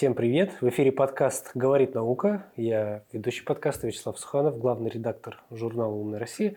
Всем 0.00 0.14
привет! 0.14 0.62
В 0.62 0.68
эфире 0.70 0.92
подкаст 0.92 1.50
«Говорит 1.54 1.94
наука». 1.94 2.46
Я 2.56 3.04
ведущий 3.12 3.44
подкаста 3.44 3.86
Вячеслав 3.86 4.18
Суханов, 4.18 4.58
главный 4.58 4.88
редактор 4.88 5.42
журнала 5.50 5.92
«Умная 5.92 6.18
Россия». 6.18 6.54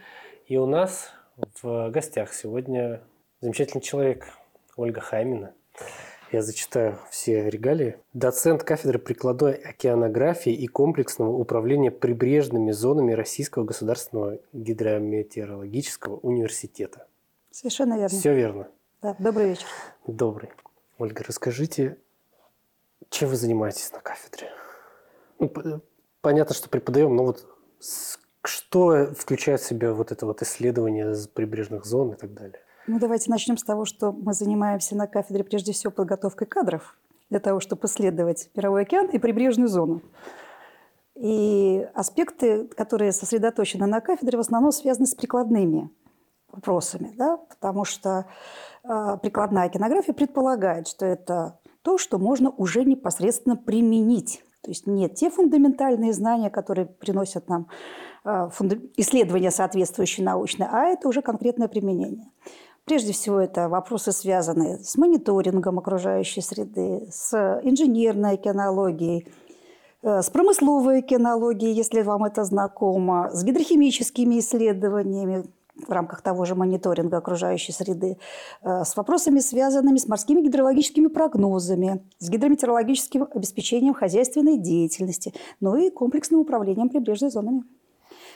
И 0.48 0.56
у 0.56 0.66
нас 0.66 1.10
в 1.62 1.90
гостях 1.90 2.32
сегодня 2.32 3.02
замечательный 3.42 3.82
человек 3.82 4.30
Ольга 4.78 5.02
Хаймина. 5.02 5.54
Я 6.32 6.42
зачитаю 6.42 6.98
все 7.10 7.50
регалии. 7.50 7.98
Доцент 8.14 8.64
кафедры 8.64 8.98
прикладной 8.98 9.56
океанографии 9.56 10.54
и 10.54 10.68
комплексного 10.68 11.32
управления 11.32 11.92
прибрежными 11.92 12.72
зонами 12.72 13.12
Российского 13.12 13.66
государственного 13.66 14.40
гидрометеорологического 14.54 16.16
университета. 16.20 17.08
Совершенно 17.52 17.96
верно. 17.96 18.08
Все 18.18 18.34
верно. 18.34 18.68
Да. 19.02 19.18
Добрый 19.20 19.50
вечер. 19.50 19.68
Добрый. 20.08 20.50
Ольга, 20.98 21.26
расскажите, 21.28 21.98
чем 23.10 23.30
вы 23.30 23.36
занимаетесь 23.36 23.92
на 23.92 24.00
кафедре? 24.00 24.52
Ну, 25.40 25.52
понятно, 26.22 26.56
что 26.56 26.70
преподаем, 26.70 27.16
но 27.16 27.26
вот 27.26 27.46
что 28.44 29.14
включает 29.18 29.62
в 29.62 29.66
себя 29.66 29.94
вот 29.94 30.12
это 30.12 30.26
вот 30.26 30.42
исследование 30.42 31.16
прибрежных 31.34 31.86
зон 31.86 32.14
и 32.14 32.16
так 32.16 32.34
далее? 32.34 32.60
Ну, 32.88 33.00
давайте 33.00 33.30
начнем 33.30 33.58
с 33.58 33.64
того, 33.64 33.86
что 33.86 34.12
мы 34.12 34.34
занимаемся 34.34 34.96
на 34.96 35.08
кафедре 35.08 35.44
прежде 35.44 35.72
всего 35.72 35.92
подготовкой 35.92 36.48
кадров 36.48 36.98
для 37.30 37.40
того, 37.40 37.60
чтобы 37.60 37.88
исследовать 37.88 38.50
мировой 38.56 38.82
океан 38.82 39.08
и 39.08 39.20
прибрежную 39.20 39.70
зону. 39.70 40.02
И 41.16 41.88
аспекты, 41.94 42.68
которые 42.68 43.12
сосредоточены 43.12 43.86
на 43.86 44.02
кафедре, 44.02 44.38
в 44.38 44.42
основном 44.42 44.72
связаны 44.72 45.08
с 45.08 45.16
прикладными 45.16 45.90
вопросами, 46.52 47.14
да? 47.16 47.38
потому 47.38 47.86
что 47.86 48.26
э, 48.84 49.18
прикладная 49.22 49.66
океанография 49.66 50.14
предполагает, 50.14 50.88
что 50.88 51.06
это 51.06 51.60
то, 51.84 51.98
что 51.98 52.18
можно 52.18 52.50
уже 52.50 52.84
непосредственно 52.86 53.56
применить. 53.56 54.42
То 54.62 54.72
есть 54.72 54.88
не 54.88 55.10
те 55.10 55.30
фундаментальные 55.30 56.14
знания, 56.14 56.50
которые 56.50 56.86
приносят 56.86 57.50
нам 57.50 57.68
э, 58.24 58.50
исследования 58.96 59.52
соответствующие 59.52 60.26
научные, 60.26 60.70
а 60.72 60.86
это 60.86 61.10
уже 61.10 61.22
конкретное 61.22 61.68
применение. 61.68 62.32
Прежде 62.86 63.12
всего, 63.14 63.40
это 63.40 63.68
вопросы, 63.70 64.12
связанные 64.12 64.80
с 64.80 64.98
мониторингом 64.98 65.80
окружающей 65.80 66.42
среды, 66.42 67.08
с 67.12 67.34
инженерной 67.64 68.34
океанологией, 68.36 69.28
э, 70.02 70.22
с 70.22 70.30
промысловой 70.30 71.00
океанологией, 71.00 71.74
если 71.74 72.02
вам 72.02 72.24
это 72.24 72.46
знакомо, 72.46 73.30
с 73.34 73.44
гидрохимическими 73.44 74.40
исследованиями 74.40 75.44
в 75.76 75.92
рамках 75.92 76.22
того 76.22 76.46
же 76.46 76.56
мониторинга 76.56 77.18
окружающей 77.18 77.72
среды, 77.72 78.18
э, 78.62 78.84
с 78.84 78.96
вопросами, 78.96 79.40
связанными 79.40 79.98
с 79.98 80.08
морскими 80.08 80.42
гидрологическими 80.42 81.08
прогнозами, 81.08 82.04
с 82.20 82.30
гидрометеорологическим 82.30 83.28
обеспечением 83.34 83.94
хозяйственной 83.94 84.58
деятельности, 84.58 85.34
ну 85.60 85.76
и 85.76 85.90
комплексным 85.90 86.42
управлением 86.42 86.90
прибрежными 86.90 87.32
зонами. 87.32 87.64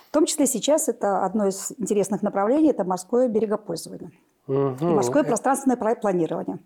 В 0.09 0.11
том 0.11 0.25
числе 0.25 0.47
сейчас 0.47 0.87
это 0.87 1.25
одно 1.25 1.47
из 1.47 1.73
интересных 1.77 2.21
направлений– 2.21 2.69
это 2.71 2.83
морское 2.83 3.27
берегопользование. 3.27 4.11
Угу. 4.47 4.85
Морское 4.85 5.23
пространственное 5.23 5.75
планирование. 5.75 6.59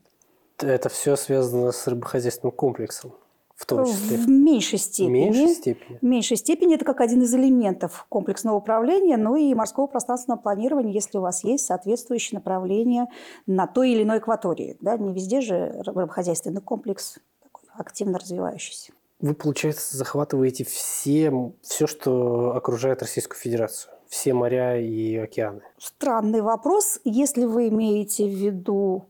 Это 0.60 0.90
все 0.90 1.16
связано 1.16 1.72
с 1.72 1.88
рыбохозяйственным 1.88 2.52
комплексом 2.52 3.14
в 3.62 3.66
том 3.66 3.86
числе? 3.86 4.18
В 4.18 4.28
меньшей 4.28 4.80
степени. 4.80 5.26
Меньшей 5.26 5.56
степени? 5.56 5.98
В 6.00 6.04
меньшей 6.04 6.38
степени 6.38 6.76
это 6.76 6.86
как 6.86 7.00
один 7.00 7.22
из 7.22 7.34
элементов 7.36 8.06
комплексного 8.10 8.56
управления, 8.56 9.18
ну 9.18 9.36
и 9.36 9.54
морского 9.54 9.86
пространственного 9.86 10.42
планирования, 10.42 10.92
если 10.92 11.20
у 11.20 11.22
вас 11.22 11.44
есть 11.44 11.66
соответствующее 11.66 12.40
направление 12.40 13.06
на 13.46 13.68
той 13.68 13.92
или 13.92 14.04
иной 14.04 14.18
экватории. 14.18 14.78
Да? 14.82 14.98
Не 14.98 15.14
везде 15.14 15.42
же 15.42 15.82
рыбохозяйственный 15.86 16.62
комплекс 16.62 17.20
такой 17.42 17.70
активно 17.74 18.18
развивающийся. 18.18 18.94
Вы, 19.20 19.36
получается, 19.36 19.96
захватываете 19.96 20.64
все, 20.64 21.32
все, 21.62 21.86
что 21.86 22.56
окружает 22.56 23.04
Российскую 23.04 23.38
Федерацию? 23.38 23.94
все 24.12 24.34
моря 24.34 24.78
и 24.78 25.16
океаны? 25.16 25.62
Странный 25.78 26.42
вопрос. 26.42 27.00
Если 27.06 27.46
вы 27.46 27.70
имеете 27.70 28.26
в 28.26 28.34
виду 28.34 29.06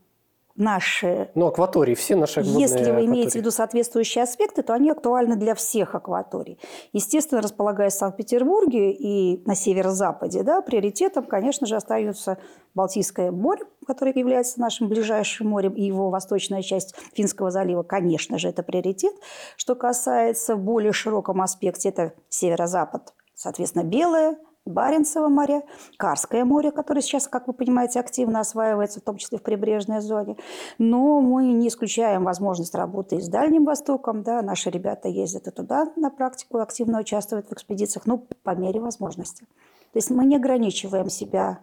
наши... 0.62 1.30
Ну, 1.34 1.46
акватории, 1.46 1.94
все 1.94 2.16
наши. 2.16 2.40
Если 2.40 2.78
вы 2.78 2.82
акватории. 2.82 3.06
имеете 3.06 3.30
в 3.30 3.34
виду 3.36 3.50
соответствующие 3.50 4.24
аспекты, 4.24 4.62
то 4.62 4.72
они 4.72 4.90
актуальны 4.90 5.36
для 5.36 5.54
всех 5.54 5.94
акваторий. 5.94 6.58
Естественно, 6.92 7.42
располагаясь 7.42 7.94
в 7.94 7.98
Санкт-Петербурге 7.98 8.92
и 8.92 9.42
на 9.46 9.54
северо-западе, 9.54 10.42
да, 10.42 10.62
приоритетом, 10.62 11.24
конечно 11.24 11.66
же, 11.66 11.76
остается 11.76 12.38
Балтийское 12.74 13.30
море, 13.30 13.64
которое 13.86 14.12
является 14.14 14.60
нашим 14.60 14.88
ближайшим 14.88 15.48
морем, 15.48 15.72
и 15.72 15.82
его 15.82 16.10
восточная 16.10 16.62
часть 16.62 16.94
Финского 17.14 17.50
залива, 17.50 17.82
конечно 17.82 18.38
же, 18.38 18.48
это 18.48 18.62
приоритет. 18.62 19.14
Что 19.56 19.74
касается 19.74 20.56
в 20.56 20.60
более 20.60 20.92
широком 20.92 21.42
аспекте, 21.42 21.90
это 21.90 22.14
северо-запад, 22.28 23.12
соответственно, 23.34 23.84
Белое, 23.84 24.36
Баренцево 24.64 25.28
море, 25.28 25.62
Карское 25.96 26.44
море, 26.44 26.70
которое 26.70 27.00
сейчас, 27.00 27.26
как 27.26 27.48
вы 27.48 27.52
понимаете, 27.52 27.98
активно 27.98 28.40
осваивается, 28.40 29.00
в 29.00 29.02
том 29.02 29.16
числе 29.16 29.38
в 29.38 29.42
прибрежной 29.42 30.00
зоне. 30.00 30.36
Но 30.78 31.20
мы 31.20 31.46
не 31.46 31.66
исключаем 31.68 32.24
возможность 32.24 32.74
работы 32.74 33.16
и 33.16 33.20
с 33.20 33.28
Дальним 33.28 33.64
Востоком. 33.64 34.22
Да, 34.22 34.40
наши 34.40 34.70
ребята 34.70 35.08
ездят 35.08 35.48
и 35.48 35.50
туда 35.50 35.92
на 35.96 36.10
практику, 36.10 36.58
активно 36.58 37.00
участвуют 37.00 37.48
в 37.48 37.52
экспедициях, 37.52 38.06
ну, 38.06 38.24
по 38.44 38.54
мере 38.54 38.80
возможности. 38.80 39.44
То 39.92 39.98
есть 39.98 40.10
мы 40.10 40.24
не 40.24 40.36
ограничиваем 40.36 41.10
себя 41.10 41.58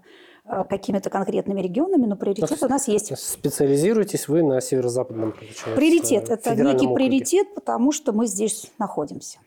э, 0.46 0.66
какими-то 0.70 1.10
конкретными 1.10 1.62
регионами, 1.62 2.06
но 2.06 2.18
приоритет 2.18 2.58
но 2.62 2.68
у 2.68 2.70
нас 2.70 2.90
есть. 2.90 3.18
Специализируетесь 3.18 4.28
вы 4.28 4.44
на 4.44 4.60
северо-западном, 4.60 5.34
Приоритет. 5.76 6.30
Это 6.30 6.54
некий 6.54 6.86
округе. 6.86 6.96
приоритет, 6.96 7.56
потому 7.56 7.94
что 7.94 8.12
мы 8.12 8.28
здесь 8.28 8.70
находимся. 8.78 9.40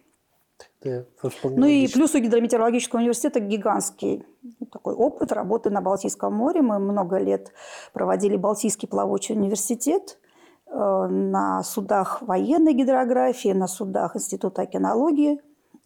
Ну 1.60 1.66
и 1.66 1.86
плюс 1.88 2.14
у 2.14 2.18
гидрометеорологического 2.18 3.00
университета 3.00 3.40
гигантский 3.40 4.24
ну, 4.42 4.66
такой 4.66 4.94
опыт 4.94 5.32
работы 5.32 5.70
на 5.70 5.80
Балтийском 5.80 6.34
море. 6.34 6.62
Мы 6.62 6.78
много 6.78 7.18
лет 7.18 7.52
проводили 7.92 8.36
Балтийский 8.36 8.88
плавучий 8.88 9.34
университет 9.34 10.18
э, 10.66 10.72
на 10.72 11.62
судах 11.62 12.22
военной 12.22 12.74
гидрографии, 12.74 13.52
на 13.52 13.68
судах 13.68 14.16
Института 14.16 14.62
океанологии 14.62 15.40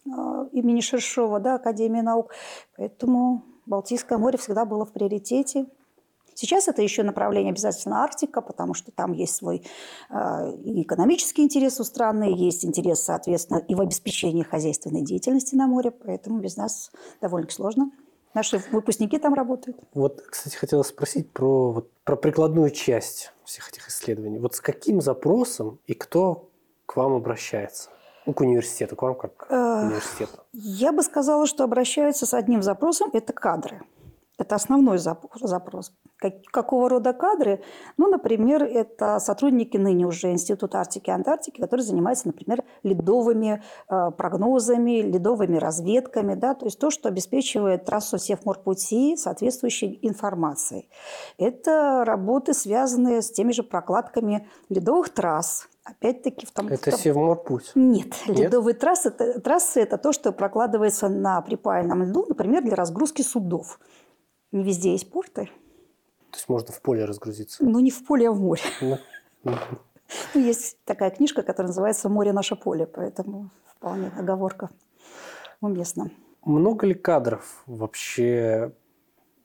э, 0.05 0.09
имени 0.51 0.81
Шершова, 0.81 1.39
да, 1.39 1.55
Академии 1.55 2.01
наук. 2.01 2.31
Поэтому 2.75 3.43
Балтийское 3.67 4.17
море 4.17 4.37
всегда 4.37 4.65
было 4.65 4.85
в 4.85 4.91
приоритете. 4.91 5.67
Сейчас 6.39 6.67
это 6.67 6.83
еще 6.83 7.01
направление 7.01 7.49
обязательно 7.49 8.03
Арктика, 8.03 8.41
потому 8.41 8.75
что 8.75 8.91
там 8.91 9.11
есть 9.11 9.35
свой 9.35 9.63
э, 10.11 10.51
и 10.65 10.83
экономический 10.83 11.41
интерес 11.41 11.79
у 11.79 11.83
страны, 11.83 12.31
есть 12.31 12.63
интерес, 12.63 13.01
соответственно, 13.01 13.57
и 13.57 13.73
в 13.73 13.81
обеспечении 13.81 14.43
хозяйственной 14.43 15.01
деятельности 15.01 15.55
на 15.55 15.65
море, 15.65 15.89
поэтому 15.89 16.39
без 16.39 16.55
нас 16.55 16.91
довольно 17.21 17.49
сложно. 17.49 17.89
Наши 18.35 18.61
выпускники 18.71 19.17
там 19.17 19.33
работают. 19.33 19.79
Вот, 19.95 20.21
кстати, 20.29 20.55
хотела 20.55 20.83
спросить 20.83 21.31
про, 21.31 21.71
вот, 21.71 21.91
про 22.03 22.15
прикладную 22.15 22.69
часть 22.69 23.33
всех 23.43 23.69
этих 23.69 23.87
исследований. 23.87 24.37
Вот 24.37 24.53
с 24.53 24.61
каким 24.61 25.01
запросом 25.01 25.79
и 25.87 25.95
кто 25.95 26.51
к 26.85 26.97
вам 26.97 27.13
обращается? 27.13 27.89
Ну, 28.27 28.33
к 28.33 28.41
университету, 28.41 28.95
к 28.95 29.01
вам 29.01 29.15
как 29.15 29.37
к 29.37 29.51
э, 29.51 29.85
университету? 29.87 30.33
Я 30.53 30.91
бы 30.91 31.01
сказала, 31.01 31.47
что 31.47 31.63
обращаются 31.63 32.27
с 32.27 32.35
одним 32.35 32.61
запросом– 32.61 33.09
это 33.13 33.33
кадры. 33.33 33.81
Это 34.37 34.55
основной 34.55 34.99
запрос. 34.99 35.91
какого 36.51 36.89
рода 36.89 37.13
кадры? 37.13 37.63
Ну, 37.97 38.07
например, 38.07 38.63
это 38.63 39.19
сотрудники 39.19 39.77
ныне 39.77 40.05
уже 40.05 40.31
Института 40.31 40.79
Арктики 40.79 41.09
и 41.09 41.13
Антарктики, 41.13 41.59
которые 41.59 41.83
занимаются, 41.83 42.27
например, 42.27 42.63
ледовыми 42.83 43.63
э, 43.89 44.11
прогнозами, 44.11 45.01
ледовыми 45.01 45.57
разведками, 45.57 46.35
да, 46.35 46.53
то 46.53 46.65
есть 46.65 46.77
то, 46.79 46.91
что 46.91 47.09
обеспечивает 47.09 47.85
трассу 47.85 48.19
Севморпути 48.19 49.15
соответствующей 49.15 49.97
информацией. 50.03 50.87
Это 51.39 52.03
работы, 52.05 52.53
связанные 52.53 53.23
с 53.23 53.31
теми 53.31 53.51
же 53.51 53.63
прокладками 53.63 54.47
ледовых 54.69 55.09
трасс, 55.09 55.67
Опять-таки 55.87 56.45
в 56.45 56.51
том... 56.51 56.67
Это 56.67 56.91
Севморпуть? 56.91 57.71
Нет, 57.73 58.13
Нет? 58.27 58.37
ледовые 58.37 58.73
трассы 58.73 59.07
это, 59.07 59.39
трассы– 59.39 59.79
это 59.81 59.97
то, 59.97 60.11
что 60.11 60.33
прокладывается 60.33 61.07
на 61.07 61.41
припаянном 61.41 62.03
льду, 62.03 62.25
например, 62.27 62.61
для 62.61 62.75
разгрузки 62.75 63.21
судов. 63.21 63.79
Не 64.51 64.63
везде 64.63 64.91
есть 64.91 65.09
порты. 65.11 65.45
То 66.31 66.37
есть 66.37 66.49
можно 66.49 66.71
в 66.73 66.81
поле 66.81 67.05
разгрузиться? 67.05 67.63
Ну, 67.63 67.79
не 67.79 67.91
в 67.91 68.05
поле, 68.05 68.29
а 68.29 68.31
в 68.31 68.39
море. 68.39 68.61
Ну, 68.81 68.97
ну 70.33 70.41
есть 70.41 70.77
такая 70.85 71.11
книжка, 71.11 71.43
которая 71.43 71.67
называется 71.67 72.09
«Море– 72.09 72.31
наше 72.33 72.55
поле», 72.55 72.85
поэтому 72.85 73.49
вполне 73.65 74.11
оговорка 74.17 74.69
уместна. 75.61 76.11
Много 76.43 76.87
ли 76.87 76.93
кадров 76.93 77.63
вообще 77.65 78.73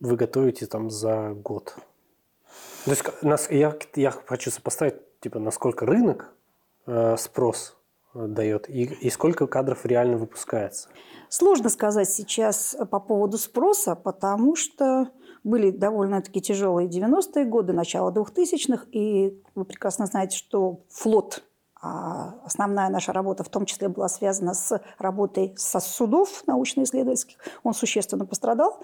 вы 0.00 0.16
готовите 0.16 0.66
там 0.66 0.90
за 0.90 1.32
год? 1.32 1.76
То 2.84 2.90
есть 2.90 3.04
нас, 3.22 3.50
я, 3.50 3.76
я 3.94 4.10
хочу 4.10 4.50
сопоставить, 4.50 4.94
типа, 5.20 5.38
насколько 5.38 5.86
рынок, 5.86 6.32
э, 6.86 7.16
спрос 7.16 7.76
дает 8.14 8.68
и, 8.68 8.84
и 8.84 9.10
сколько 9.10 9.46
кадров 9.46 9.86
реально 9.86 10.16
выпускается. 10.16 10.88
Сложно 11.28 11.70
сказать 11.70 12.10
сейчас 12.10 12.76
по 12.90 13.00
поводу 13.00 13.38
спроса, 13.38 13.94
потому 13.94 14.54
что 14.54 15.08
были 15.44 15.70
довольно-таки 15.70 16.40
тяжелые 16.40 16.88
90-е 16.88 17.44
годы, 17.46 17.72
начало 17.72 18.12
2000-х, 18.12 18.86
и 18.92 19.40
вы 19.54 19.64
прекрасно 19.64 20.06
знаете, 20.06 20.36
что 20.36 20.84
флот 20.88 21.42
А 21.80 22.34
основная 22.44 22.88
наша 22.90 23.12
работа 23.12 23.42
в 23.42 23.48
том 23.48 23.66
числе 23.66 23.88
была 23.88 24.08
связана 24.08 24.54
с 24.54 24.80
работой 24.98 25.52
со 25.56 25.80
судов 25.80 26.44
научно-исследовательских. 26.46 27.38
Он 27.64 27.74
существенно 27.74 28.24
пострадал. 28.24 28.80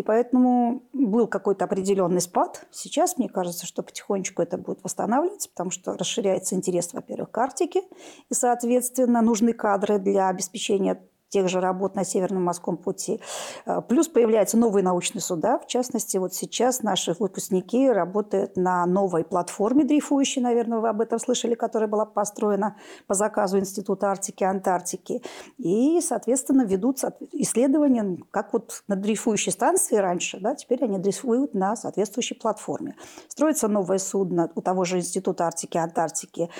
И 0.00 0.02
поэтому 0.02 0.82
был 0.94 1.26
какой-то 1.26 1.66
определенный 1.66 2.22
спад. 2.22 2.66
Сейчас, 2.70 3.18
мне 3.18 3.28
кажется, 3.28 3.66
что 3.66 3.82
потихонечку 3.82 4.40
это 4.40 4.56
будет 4.56 4.82
восстанавливаться, 4.82 5.50
потому 5.50 5.70
что 5.70 5.94
расширяется 5.94 6.54
интерес, 6.54 6.94
во-первых, 6.94 7.30
к 7.30 7.36
Арктике. 7.36 7.82
И, 8.30 8.34
соответственно, 8.34 9.20
нужны 9.20 9.52
кадры 9.52 9.98
для 9.98 10.28
обеспечения 10.28 11.02
тех 11.30 11.48
же 11.48 11.60
работ 11.60 11.94
на 11.94 12.04
Северном 12.04 12.44
морском 12.44 12.76
пути. 12.76 13.20
Э, 13.64 13.80
плюс 13.80 14.08
появляются 14.08 14.58
новые 14.58 14.84
научные 14.84 15.22
суда. 15.22 15.58
В 15.58 15.66
частности, 15.66 16.18
вот 16.18 16.34
сейчас 16.34 16.82
наши 16.82 17.14
выпускники 17.18 17.88
работают 17.88 18.56
на 18.56 18.84
новой 18.84 19.24
платформе 19.24 19.84
дрейфующей, 19.84 20.42
наверное, 20.42 20.80
вы 20.80 20.88
об 20.88 21.00
этом 21.00 21.18
слышали, 21.18 21.54
которая 21.54 21.88
была 21.88 22.04
построена 22.04 22.76
по 23.06 23.14
заказу 23.14 23.58
Института 23.58 24.10
Арктики 24.10 24.42
и 24.42 24.46
Антарктики. 24.46 25.22
И, 25.58 26.00
соответственно, 26.00 26.62
ведутся 26.62 27.16
исследования, 27.32 28.18
как 28.30 28.52
вот 28.52 28.82
на 28.88 28.96
дрейфующей 28.96 29.52
станции 29.52 29.96
раньше, 29.96 30.40
да, 30.40 30.54
теперь 30.54 30.84
они 30.84 30.98
дрейфуют 30.98 31.54
на 31.54 31.76
соответствующей 31.76 32.34
платформе. 32.34 32.96
Строится 33.28 33.68
новое 33.68 33.98
судно 33.98 34.50
у 34.54 34.60
того 34.60 34.84
же 34.84 34.98
Института 34.98 35.46
Арктики 35.46 35.76
и 35.76 35.80
Антарктики 35.80 36.50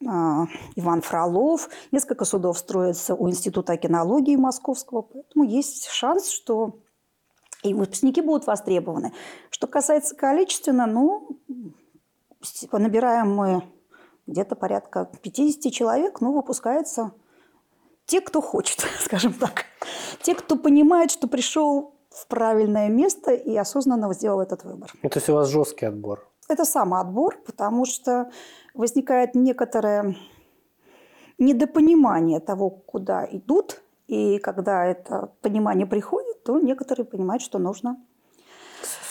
Иван 0.00 1.00
Фролов. 1.02 1.68
Несколько 1.90 2.24
судов 2.24 2.58
строятся 2.58 3.14
у 3.14 3.28
Института 3.28 3.72
океанологии 3.72 4.36
Московского. 4.36 5.02
Поэтому 5.02 5.44
есть 5.44 5.88
шанс, 5.88 6.30
что 6.30 6.80
и 7.62 7.74
выпускники 7.74 8.20
будут 8.20 8.46
востребованы. 8.46 9.12
Что 9.50 9.66
касается 9.66 10.14
количественно, 10.14 10.86
ну, 10.86 11.40
набираем 12.72 13.34
мы 13.34 13.62
где-то 14.26 14.56
порядка 14.56 15.10
50 15.22 15.72
человек, 15.72 16.20
ну, 16.20 16.32
выпускается 16.32 17.12
те, 18.06 18.20
кто 18.20 18.40
хочет, 18.40 18.86
скажем 19.00 19.32
так. 19.32 19.64
Те, 20.22 20.34
кто 20.34 20.56
понимает, 20.56 21.10
что 21.10 21.28
пришел 21.28 21.94
в 22.10 22.26
правильное 22.28 22.88
место 22.88 23.32
и 23.32 23.54
осознанно 23.56 24.12
сделал 24.14 24.40
этот 24.40 24.64
выбор. 24.64 24.92
Ну, 25.02 25.08
то 25.08 25.18
есть 25.18 25.28
у 25.28 25.34
вас 25.34 25.48
жесткий 25.48 25.86
отбор? 25.86 26.26
Это 26.48 26.64
самоотбор, 26.64 27.36
потому 27.44 27.84
что 27.84 28.30
возникает 28.74 29.34
некоторое 29.34 30.16
недопонимание 31.38 32.40
того, 32.40 32.70
куда 32.70 33.26
идут. 33.30 33.82
И 34.06 34.38
когда 34.38 34.84
это 34.84 35.32
понимание 35.42 35.86
приходит, 35.86 36.44
то 36.44 36.58
некоторые 36.60 37.04
понимают, 37.04 37.42
что 37.42 37.58
нужно 37.58 37.96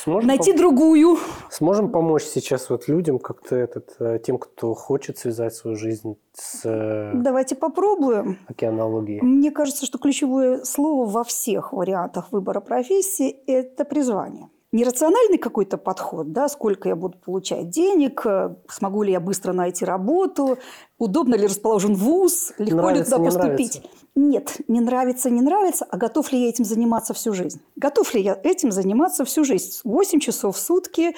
Сможем 0.03 0.27
найти 0.27 0.53
пом- 0.53 0.57
другую. 0.57 1.17
Сможем 1.49 1.91
помочь 1.91 2.23
сейчас 2.23 2.69
вот 2.69 2.87
людям 2.87 3.19
как-то 3.19 3.55
этот 3.55 3.95
э, 3.99 4.19
тем, 4.23 4.37
кто 4.37 4.73
хочет 4.73 5.17
связать 5.17 5.53
свою 5.55 5.75
жизнь 5.75 6.15
с 6.33 6.61
э, 6.63 7.11
Давайте 7.15 7.55
попробуем. 7.55 8.37
океанологией. 8.47 9.19
Мне 9.21 9.51
кажется, 9.51 9.85
что 9.85 9.97
ключевое 9.97 10.63
слово 10.63 11.09
во 11.09 11.23
всех 11.23 11.73
вариантах 11.73 12.31
выбора 12.31 12.61
профессии– 12.61 13.29
это 13.47 13.83
призвание 13.83 14.49
нерациональный 14.75 15.37
какой-то 15.37 15.77
подход, 15.77 16.31
да, 16.31 16.49
сколько 16.49 16.89
я 16.89 16.95
буду 16.95 17.17
получать 17.17 17.69
денег, 17.69 18.25
э, 18.25 18.55
смогу 18.67 19.03
ли 19.03 19.11
я 19.11 19.19
быстро 19.19 19.53
найти 19.53 19.85
работу, 19.85 20.57
удобно 20.97 21.35
ли 21.35 21.45
расположен 21.45 21.95
вуз, 21.95 22.51
легко 22.57 22.75
нравится, 22.75 23.17
ли 23.17 23.29
туда 23.29 23.39
поступить. 23.39 23.81
Не. 24.15 24.27
Нет, 24.27 24.57
не 24.67 24.81
нравится, 24.81 25.29
не 25.29 25.41
нравится, 25.41 25.85
а 25.89 25.97
готов 25.97 26.31
ли 26.31 26.41
я 26.41 26.49
этим 26.49 26.65
заниматься 26.65 27.13
всю 27.13 27.33
жизнь? 27.33 27.61
Готов 27.75 28.13
ли 28.13 28.21
я 28.21 28.39
этим 28.43 28.71
заниматься 28.71 29.25
всю 29.25 29.43
жизнь? 29.43 29.81
8 29.83 30.19
часов 30.19 30.55
в 30.55 30.59
сутки, 30.59 31.15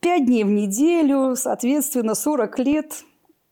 5 0.00 0.26
дней 0.26 0.44
в 0.44 0.50
неделю, 0.50 1.36
соответственно, 1.36 2.14
40 2.14 2.58
лет. 2.60 3.04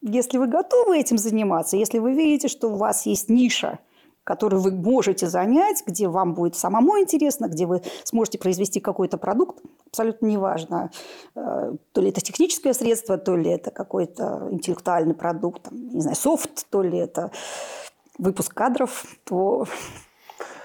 Если 0.03 0.39
вы 0.39 0.47
готовы 0.47 0.99
этим 0.99 1.19
заниматься, 1.19 1.77
если 1.77 1.99
вы 1.99 2.13
видите, 2.13 2.49
что 2.49 2.69
у 2.69 2.77
вас 2.77 3.07
есть 3.07 3.29
ниша– 3.29 3.81
который 4.29 4.59
вы 4.59 4.73
можете 4.73 5.27
занять, 5.27 5.83
где 5.87 6.07
вам 6.07 6.35
будет 6.35 6.55
самому 6.55 7.01
интересно, 7.01 7.47
где 7.49 7.65
вы 7.65 7.81
сможете 8.05 8.37
произвести 8.37 8.79
какой-то 8.79 9.17
продукт, 9.17 9.65
абсолютно 9.87 10.27
неважно, 10.27 10.91
э, 11.35 11.73
то 11.93 12.01
ли 12.03 12.11
это 12.11 12.21
техническое 12.21 12.75
средство, 12.75 13.17
то 13.17 13.35
ли 13.35 13.51
это 13.51 13.71
какой-то 13.71 14.49
интеллектуальный 14.51 15.15
продукт, 15.15 15.63
там, 15.63 15.89
не 15.89 16.03
знаю, 16.03 16.15
софт, 16.15 16.67
то 16.69 16.83
ли 16.83 16.99
это 16.99 17.31
выпуск 18.19 18.53
кадров, 18.53 19.07
то 19.25 19.65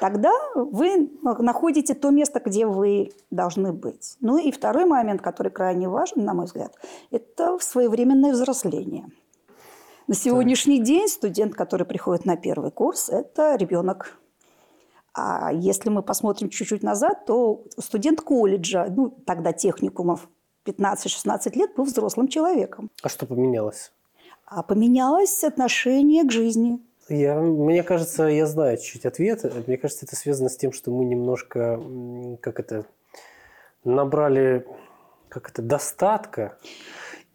тогда 0.01 0.33
вы 0.54 1.10
находите 1.21 1.94
то 1.94 2.10
место, 2.10 2.42
где 2.45 2.65
вы 2.65 3.13
должны 3.31 3.71
быть. 3.71 4.18
Ну 4.19 4.38
и 4.38 4.51
второй 4.51 4.83
момент, 4.83 5.21
который 5.21 5.54
крайне 5.54 5.88
важен, 5.88 6.25
на 6.25 6.33
мой 6.33 6.48
взгляд, 6.48 6.75
это 7.12 7.57
своевременное 7.60 8.33
взросление– 8.33 9.06
на 10.07 10.15
сегодняшний 10.15 10.77
так. 10.77 10.88
день 10.88 11.07
студент, 11.07 11.55
который 11.55 11.85
приходит 11.85 12.25
на 12.25 12.35
первый 12.35 12.71
курс, 12.71 13.09
это 13.09 13.55
ребенок. 13.55 14.17
А 15.13 15.51
если 15.53 15.89
мы 15.89 16.01
посмотрим 16.01 16.50
чуть-чуть 16.50 16.83
назад, 16.83 17.25
то 17.25 17.63
студент 17.77 18.21
колледжа, 18.21 18.88
ну 18.89 19.09
тогда 19.25 19.53
техникумов, 19.53 20.27
15-16 20.65 21.55
лет 21.55 21.75
был 21.75 21.83
взрослым 21.83 22.27
человеком. 22.27 22.89
А 23.01 23.09
что 23.09 23.25
поменялось? 23.25 23.91
А 24.45 24.63
поменялось 24.63 25.44
отношение 25.44 26.23
к 26.23 26.31
жизни. 26.31 26.79
Я, 27.09 27.35
мне 27.39 27.83
кажется, 27.83 28.23
я 28.23 28.45
знаю 28.45 28.77
чуть 28.77 29.05
ответ. 29.05 29.44
Мне 29.67 29.77
кажется, 29.77 30.05
это 30.05 30.15
связано 30.15 30.50
с 30.50 30.57
тем, 30.57 30.71
что 30.71 30.89
мы 30.89 31.05
немножко, 31.05 31.81
как 32.41 32.59
это, 32.59 32.85
набрали, 33.83 34.65
как 35.27 35.50
это, 35.50 35.61
достатка 35.61 36.57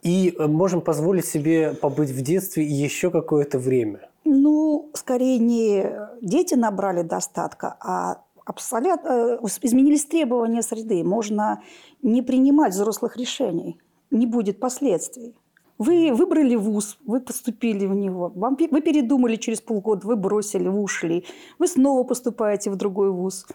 и 0.03 0.35
э, 0.37 0.47
можем 0.47 0.81
позволить 0.81 1.27
себе 1.27 1.75
побыть 1.75 2.11
в 2.11 2.23
детстве 2.23 2.65
еще 2.65 3.11
какое-то 3.11 3.59
время. 3.59 4.09
Ну, 4.25 4.91
скорее 4.95 5.39
не 5.39 5.91
дети 6.21 6.55
набрали 6.55 7.03
достатка, 7.03 7.77
а 7.81 8.23
абсолютно 8.45 9.09
э, 9.09 9.39
изменились 9.63 10.05
требования 10.05 10.63
среды. 10.63 11.05
Можно 11.05 11.63
не 12.03 12.23
принимать 12.23 12.73
взрослых 12.73 13.17
решений, 13.17 13.79
не 14.11 14.27
будет 14.27 14.61
последствий. 14.61 15.35
Вы 15.79 16.13
выбрали 16.13 16.57
вуз, 16.57 16.99
вы 17.07 17.21
поступили 17.21 17.87
в 17.87 17.95
него, 17.95 18.33
вам, 18.35 18.57
вы 18.59 18.81
передумали 18.81 19.37
через 19.37 19.61
полгода, 19.61 20.09
вы 20.09 20.17
бросили, 20.17 20.67
вы 20.67 20.81
ушли, 20.81 21.25
вы 21.61 21.69
снова 21.69 22.03
поступаете 22.03 22.71
в 22.71 22.77
другой 22.77 23.13
вуз. 23.13 23.47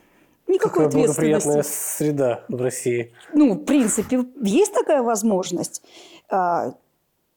Никакой 0.47 0.85
Какая 0.85 1.05
благоприятная 1.05 1.63
среда 1.63 2.43
в 2.47 2.61
России. 2.61 3.13
Ну, 3.33 3.53
в 3.53 3.63
принципе, 3.63 4.25
есть 4.41 4.73
такая 4.73 5.01
возможность. 5.01 5.81
А, 6.33 6.73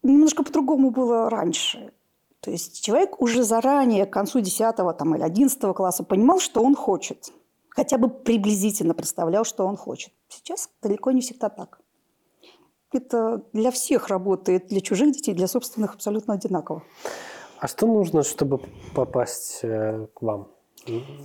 немножко 0.02 0.42
по-другому 0.42 0.90
было 0.90 1.28
раньше. 1.28 1.92
То 2.40 2.50
есть 2.50 2.82
человек 2.82 3.20
уже 3.20 3.42
заранее, 3.42 4.06
к 4.06 4.12
концу 4.12 4.40
10 4.40 4.74
там, 4.96 5.14
или 5.14 5.22
11 5.22 5.74
класса 5.74 6.02
понимал, 6.02 6.40
что 6.40 6.62
он 6.62 6.74
хочет. 6.74 7.30
Хотя 7.68 7.98
бы 7.98 8.08
приблизительно 8.08 8.94
представлял, 8.94 9.44
что 9.44 9.66
он 9.66 9.76
хочет. 9.76 10.12
Сейчас 10.28 10.70
далеко 10.82 11.10
не 11.10 11.20
всегда 11.20 11.50
так. 11.50 11.78
Это 12.90 13.42
для 13.52 13.70
всех 13.70 14.08
работает, 14.08 14.68
для 14.68 14.80
чужих 14.80 15.12
детей, 15.12 15.34
для 15.34 15.46
собственных 15.46 15.94
абсолютно 15.94 16.34
одинаково. 16.34 16.82
А 17.58 17.68
что 17.68 17.86
нужно, 17.86 18.22
чтобы 18.22 18.60
попасть 18.94 19.60
э, 19.62 20.06
к 20.14 20.22
вам? 20.22 20.48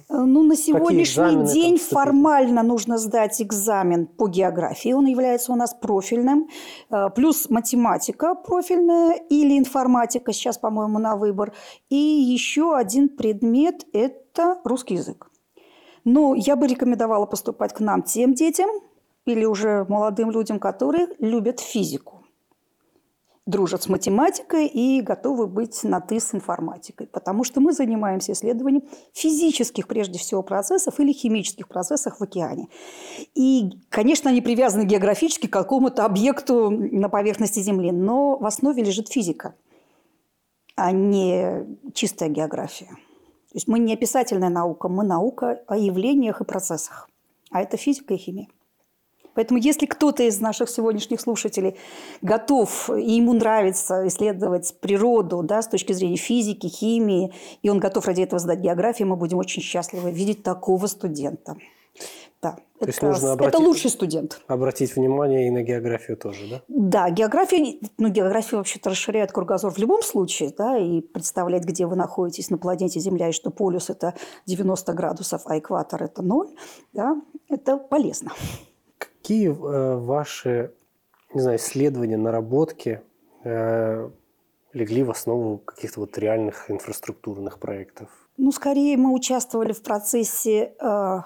Ну, 0.09 0.43
на 0.43 0.55
сегодняшний 0.55 1.45
день 1.53 1.77
формально 1.77 2.63
нужно 2.63 2.97
сдать 2.97 3.41
экзамен 3.41 4.07
по 4.07 4.27
географии. 4.27 4.93
Он 4.93 5.05
является 5.05 5.51
у 5.51 5.55
нас 5.55 5.73
профильным. 5.73 6.47
Э, 6.89 7.09
плюс 7.15 7.49
математика 7.49 8.35
профильная 8.35 9.13
или 9.29 9.57
информатика, 9.57 10.33
сейчас, 10.33 10.57
по-моему, 10.57 10.99
на 10.99 11.15
выбор. 11.15 11.53
И 11.89 11.95
еще 11.95 12.75
один 12.75 13.09
предмет– 13.09 13.85
это 13.93 14.59
русский 14.63 14.95
язык. 14.95 15.29
Но 16.03 16.33
я 16.35 16.55
бы 16.55 16.67
рекомендовала 16.67 17.25
поступать 17.25 17.73
к 17.73 17.79
нам 17.79 18.01
тем 18.01 18.33
детям 18.33 18.69
или 19.25 19.45
уже 19.45 19.85
молодым 19.87 20.31
людям, 20.31 20.59
которые 20.59 21.07
любят 21.19 21.59
физику 21.59 22.20
дружат 23.45 23.83
с 23.83 23.89
математикой 23.89 24.67
и 24.67 25.01
готовы 25.01 25.47
быть 25.47 25.83
на 25.83 25.99
«ты» 25.99 26.19
с 26.19 26.33
информатикой. 26.33 27.07
Потому 27.07 27.43
что 27.43 27.59
мы 27.59 27.73
занимаемся 27.73 28.33
исследованием 28.33 28.83
физических, 29.13 29.87
прежде 29.87 30.19
всего, 30.19 30.43
процессов 30.43 30.99
или 30.99 31.11
химических 31.11 31.67
процессов 31.67 32.19
в 32.19 32.23
океане. 32.23 32.67
И, 33.33 33.71
конечно, 33.89 34.29
они 34.29 34.41
привязаны 34.41 34.83
географически 34.83 35.47
к 35.47 35.53
какому-то 35.53 36.05
объекту 36.05 36.69
на 36.69 37.09
поверхности 37.09 37.59
Земли, 37.59 37.91
но 37.91 38.37
в 38.37 38.45
основе 38.45 38.83
лежит 38.83 39.09
физика, 39.09 39.55
а 40.75 40.91
не 40.91 41.65
чистая 41.93 42.29
география. 42.29 42.89
То 43.51 43.57
есть 43.57 43.67
мы 43.67 43.79
не 43.79 43.93
описательная 43.93 44.49
наука, 44.49 44.87
мы 44.87 45.03
наука 45.03 45.61
о 45.67 45.77
явлениях 45.77 46.41
и 46.41 46.45
процессах. 46.45 47.09
А 47.49 47.61
это 47.61 47.75
физика 47.75 48.13
и 48.13 48.17
химия. 48.17 48.47
Поэтому 49.33 49.59
если 49.59 49.85
кто-то 49.85 50.23
из 50.23 50.39
наших 50.39 50.69
сегодняшних 50.69 51.21
слушателей 51.21 51.75
готов, 52.21 52.89
и 52.89 53.13
ему 53.13 53.33
нравится 53.33 54.07
исследовать 54.07 54.75
природу 54.79 55.43
да, 55.43 55.61
с 55.61 55.67
точки 55.67 55.93
зрения 55.93 56.17
физики, 56.17 56.67
химии, 56.67 57.33
и 57.61 57.69
он 57.69 57.79
готов 57.79 58.05
ради 58.07 58.21
этого 58.21 58.39
сдать 58.39 58.59
географию, 58.59 59.07
мы 59.07 59.15
будем 59.15 59.37
очень 59.37 59.61
счастливы 59.61 60.11
видеть 60.11 60.43
такого 60.43 60.87
студента. 60.87 61.55
Да. 62.41 62.57
То 62.79 62.87
есть 62.87 62.97
это, 62.97 63.07
нужно 63.07 63.25
это 63.27 63.33
обратить- 63.33 63.59
лучший 63.59 63.91
студент. 63.91 64.41
Обратить 64.47 64.95
внимание 64.95 65.47
и 65.47 65.51
на 65.51 65.61
географию 65.61 66.17
тоже, 66.17 66.47
да? 66.49 66.61
Да, 66.67 67.09
география, 67.11 67.77
ну, 67.99 68.09
география 68.09 68.55
вообще-то 68.55 68.89
расширяет 68.89 69.31
кругозор 69.31 69.71
в 69.71 69.77
любом 69.77 70.01
случае, 70.01 70.51
да, 70.57 70.77
и 70.79 71.01
представлять, 71.01 71.63
где 71.63 71.85
вы 71.85 71.95
находитесь 71.95 72.49
на 72.49 72.57
планете 72.57 72.99
Земля, 72.99 73.29
и 73.29 73.33
что 73.33 73.51
полюс– 73.51 73.89
это 73.91 74.15
90 74.47 74.93
градусов, 74.93 75.43
а 75.45 75.59
экватор– 75.59 76.01
это 76.03 76.23
ноль, 76.23 76.49
да, 76.93 77.21
это 77.49 77.77
полезно. 77.77 78.31
Какие 79.21 79.49
э, 79.49 79.97
ваши, 79.97 80.73
не 81.33 81.41
знаю, 81.41 81.57
исследования, 81.57 82.17
наработки 82.17 83.01
э, 83.43 84.09
легли 84.73 85.03
в 85.03 85.11
основу 85.11 85.59
каких-то 85.59 85.99
вот 85.99 86.17
реальных 86.17 86.71
инфраструктурных 86.71 87.59
проектов? 87.59 88.09
Ну, 88.37 88.51
скорее 88.51 88.97
мы 88.97 89.13
участвовали 89.13 89.73
в 89.73 89.83
процессе 89.83 90.73
э, 90.79 91.19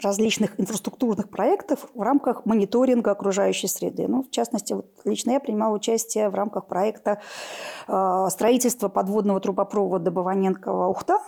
различных 0.00 0.58
инфраструктурных 0.58 1.28
проектов 1.28 1.86
в 1.94 2.00
рамках 2.00 2.46
мониторинга 2.46 3.10
окружающей 3.10 3.68
среды. 3.68 4.08
Ну, 4.08 4.22
в 4.22 4.30
частности, 4.30 4.72
вот 4.72 4.86
лично 5.04 5.32
я 5.32 5.40
принимала 5.40 5.74
участие 5.74 6.30
в 6.30 6.34
рамках 6.34 6.66
проекта 6.66 7.20
э, 7.86 8.26
строительства 8.30 8.88
подводного 8.88 9.40
трубопровода 9.40 10.10
Баваненкова-Ухта. 10.10 11.18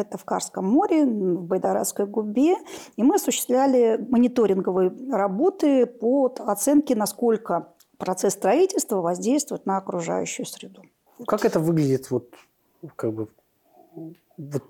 Это 0.00 0.18
в 0.18 0.24
Карском 0.24 0.66
море, 0.66 1.04
в 1.04 1.42
Байдарадской 1.44 2.06
губе. 2.06 2.56
И 2.96 3.02
мы 3.02 3.16
осуществляли 3.16 4.04
мониторинговые 4.08 4.92
работы 5.12 5.86
по 5.86 6.34
оценке, 6.38 6.94
насколько 6.94 7.68
процесс 7.98 8.34
строительства 8.34 9.00
воздействует 9.00 9.66
на 9.66 9.76
окружающую 9.76 10.46
среду. 10.46 10.82
Как 11.26 11.44
это 11.44 11.60
выглядит 11.60 12.10
вот 12.10 12.34
как 12.96 13.12
бы 13.12 13.28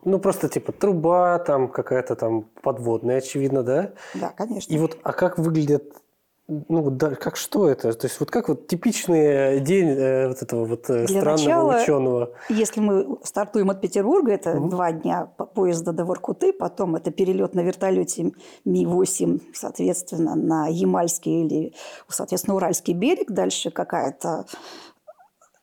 ну 0.05 0.19
просто 0.19 0.49
типа 0.49 0.73
труба 0.73 1.39
там 1.39 1.69
какая-то 1.69 2.17
там 2.17 2.43
подводная, 2.63 3.19
очевидно, 3.19 3.63
да? 3.63 3.93
Да, 4.15 4.31
конечно. 4.31 4.73
И 4.73 4.79
вот, 4.79 4.99
а 5.03 5.13
как 5.13 5.39
выглядят, 5.39 5.85
ну 6.69 6.91
да, 6.91 7.15
как 7.15 7.37
что 7.37 7.69
это? 7.69 7.93
То 7.93 8.07
есть 8.07 8.19
вот 8.21 8.31
как 8.31 8.49
вот 8.49 8.67
типичный 8.67 9.61
день 9.61 9.89
э, 9.89 10.29
вот 10.29 10.43
этого 10.43 10.65
вот 10.65 10.91
э, 10.91 11.07
Для 11.07 11.21
странного 11.21 11.73
начала- 11.73 11.83
ученого? 11.83 12.31
Если 12.49 12.81
мы 12.81 13.19
стартуем 13.23 13.71
от 13.71 13.81
Петербурга, 13.81 14.33
это 14.33 14.55
Мгм. 14.55 14.69
два 14.71 14.93
дня 14.93 15.29
по- 15.37 15.47
поезда 15.47 15.93
до 15.93 16.05
Воркуты, 16.05 16.53
потом 16.53 16.97
это 16.97 17.11
перелет 17.11 17.55
на 17.55 17.61
вертолете 17.61 18.33
Ми-8, 18.65 19.41
соответственно, 19.55 20.35
на 20.35 20.67
Ямальский 20.69 21.45
или, 21.47 21.73
соответственно, 22.09 22.57
Уральский 22.57 22.95
берег. 22.95 23.31
Дальше 23.31 23.71
какая-то 23.71 24.45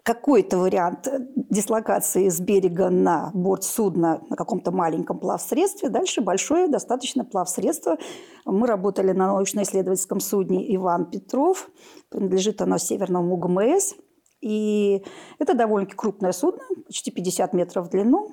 какой-то 0.07 0.57
вариант 0.59 1.05
дислокации 1.35 2.29
с 2.29 2.39
берега 2.39 2.89
на 2.89 3.29
борт 3.33 3.65
судна 3.65 4.21
на 4.29 4.37
каком-то 4.37 4.71
маленьком 4.71 5.19
плавсредстве. 5.19 5.89
Дальше 5.89 6.21
большое 6.21 6.69
достаточно 6.69 7.25
плавсредство. 7.25 7.97
Мы 8.45 8.67
работали 8.67 9.11
на 9.11 9.27
научно-исследовательском 9.27 10.21
судне 10.21 10.73
«Иван 10.77 11.11
Петров». 11.11 11.69
Принадлежит 12.07 12.61
оно 12.61 12.77
Северному 12.77 13.35
МГМС. 13.35 13.95
И 14.39 15.03
это 15.39 15.53
довольно-таки 15.55 15.97
крупное 15.97 16.31
судно, 16.31 16.63
почти 16.85 17.11
50 17.11 17.51
метров 17.51 17.87
в 17.87 17.89
длину, 17.89 18.29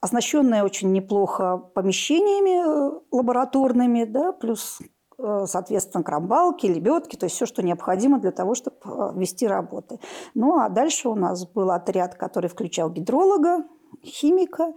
оснащенное 0.00 0.64
очень 0.64 0.90
неплохо 0.90 1.58
помещениями 1.76 2.56
э, 2.58 3.00
лабораторными, 3.12 4.04
да, 4.04 4.32
плюс, 4.32 4.80
э, 4.80 4.86
соответственно, 5.18 6.04
крамбалки, 6.04 6.66
лебедки, 6.66 7.16
то 7.16 7.26
есть 7.26 7.36
все, 7.36 7.46
что 7.46 7.62
необходимо 7.62 8.18
для 8.18 8.30
того, 8.30 8.54
чтобы 8.54 8.76
э, 8.84 9.12
вести 9.16 9.46
работы. 9.46 9.98
Ну, 10.34 10.58
а 10.58 10.68
дальше 10.68 11.08
у 11.08 11.14
нас 11.14 11.46
был 11.46 11.70
отряд, 11.70 12.14
который 12.14 12.48
включал 12.48 12.90
гидролога, 12.90 13.64
химика. 14.04 14.74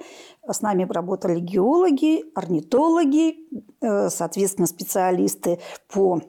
С 0.47 0.61
нами 0.61 0.87
работали 0.89 1.39
геологи, 1.39 2.25
орнитологи, 2.33 3.35
э, 3.81 4.09
соответственно, 4.09 4.67
специалисты 4.67 5.59
по 5.93 6.17
э, 6.17 6.21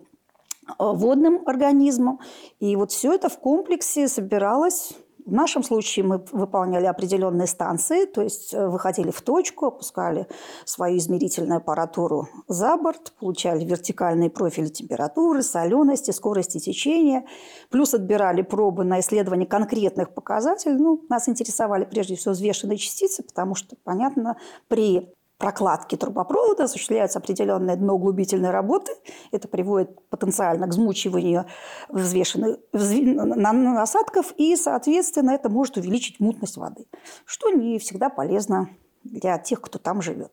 водным 0.79 1.43
организмам. 1.47 2.21
И 2.61 2.77
вот 2.77 2.93
все 2.93 3.15
это 3.15 3.31
в 3.31 3.39
комплексе 3.39 4.09
собиралось. 4.09 4.93
В 5.25 5.33
нашем 5.33 5.63
случае 5.63 6.05
мы 6.05 6.25
выполняли 6.33 6.87
определенные 6.87 7.47
станции, 7.47 8.07
то 8.07 8.23
есть 8.23 8.53
э, 8.53 8.67
выходили 8.69 9.11
в 9.11 9.21
точку, 9.21 9.67
опускали 9.67 10.27
свою 10.65 10.99
измерительную 10.99 11.59
аппаратуру 11.59 12.29
за 12.49 12.77
борт, 12.77 13.13
получали 13.21 13.65
вертикальные 13.65 14.31
профили 14.31 14.67
температуры, 14.67 15.43
солености, 15.43 16.11
скорости 16.11 16.59
течения, 16.59 17.25
плюс 17.71 17.95
отбирали 17.95 18.43
пробы 18.43 18.85
на 18.85 18.99
исследование 18.99 19.47
конкретных 19.47 20.13
показателей. 20.13 20.75
Ну, 20.75 21.05
нас 21.09 21.29
интересовали 21.29 21.85
прежде 21.85 22.17
всего 22.17 22.33
взвешенные 22.33 22.79
частицы, 22.79 23.23
потому 23.23 23.55
что, 23.55 23.77
понятно, 23.85 24.37
при 24.67 25.15
прокладки 25.43 25.97
трубопровода 25.97 26.65
осуществляются 26.65 27.19
определенные 27.19 27.75
дноуглубительные 27.75 28.53
работы. 28.53 28.93
Это 29.33 29.49
приводит 29.49 30.09
потенциально 30.09 30.69
к 30.69 30.71
взмучиванию 30.71 31.47
взвешенных 31.89 32.59
насадков, 32.73 34.33
и, 34.37 34.55
соответственно, 34.55 35.33
это 35.33 35.49
может 35.49 35.77
увеличить 35.77 36.21
мутность 36.21 36.57
воды, 36.57 36.87
что 37.25 37.51
не 37.51 37.81
всегда 37.81 38.09
полезно 38.09 38.69
для 39.03 39.37
тех, 39.37 39.61
кто 39.61 39.81
там 39.81 40.01
живет. 40.01 40.33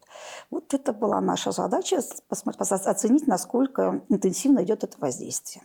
Вот 0.51 0.75
это 0.75 0.94
была 0.94 1.20
наша 1.22 1.51
задача 1.51 2.04
оценить, 2.30 3.25
насколько 3.25 4.04
интенсивно 4.10 4.63
идет 4.63 4.84
это 4.84 4.96
воздействие. 5.00 5.63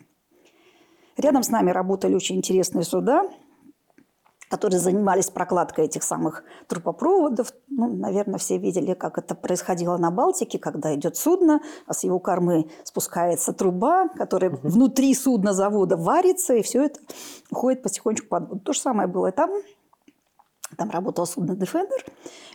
Рядом 1.18 1.42
с 1.42 1.50
нами 1.50 1.70
работали 1.70 2.14
очень 2.14 2.36
интересные 2.36 2.84
суда, 2.84 3.30
которые 4.50 4.80
занимались 4.80 5.30
прокладкой 5.30 5.86
этих 5.86 6.02
самых 6.02 6.44
трубопроводов. 6.68 7.52
Ну, 7.68 7.88
наверное, 7.88 8.38
все 8.38 8.58
видели, 8.58 8.94
как 8.94 9.18
это 9.18 9.34
происходило 9.34 9.96
на 9.96 10.10
Балтике, 10.10 10.58
когда 10.58 10.94
идет 10.94 11.16
судно, 11.16 11.60
а 11.86 11.94
с 11.94 12.04
его 12.04 12.18
кормы 12.18 12.70
спускается 12.84 13.52
труба, 13.52 14.08
которая 14.08 14.50
внутри 14.50 15.14
судна 15.14 15.52
завода 15.52 15.96
варится, 15.96 16.54
и 16.54 16.62
все 16.62 16.84
это 16.84 17.00
уходит 17.50 17.82
потихонечку 17.82 18.28
под 18.28 18.48
воду. 18.48 18.60
То 18.60 18.72
же 18.72 18.80
самое 18.80 19.08
было 19.08 19.28
и 19.28 19.32
там. 19.32 19.50
Там 20.76 20.90
работал 20.90 21.26
судно 21.26 21.52
Defender. 21.52 21.98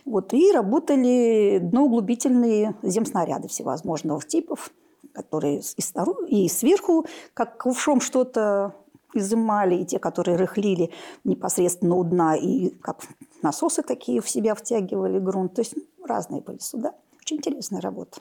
Вот, 0.04 0.32
и 0.34 0.52
работали 0.52 1.58
дноуглубительные 1.62 2.74
земснаряды 2.82 3.48
всевозможных 3.48 4.26
типов, 4.26 4.70
которые 5.14 5.60
и, 5.60 6.44
и 6.44 6.48
сверху, 6.48 7.06
как 7.34 7.56
ковшом 7.58 8.00
что-то 8.00 8.74
изымали, 9.14 9.76
и 9.76 9.84
те, 9.84 9.98
которые 9.98 10.36
рыхлили 10.36 10.90
непосредственно 11.24 11.96
у 11.96 12.04
дна, 12.04 12.36
и 12.36 12.70
как 12.80 13.02
насосы 13.42 13.82
такие 13.82 14.20
в 14.20 14.28
себя 14.28 14.54
втягивали 14.54 15.18
грунт. 15.18 15.54
То 15.54 15.62
есть 15.62 15.74
ну, 15.76 16.06
разные 16.06 16.40
были 16.40 16.58
суда. 16.58 16.94
Очень 17.20 17.38
интересная 17.38 17.80
работа. 17.80 18.20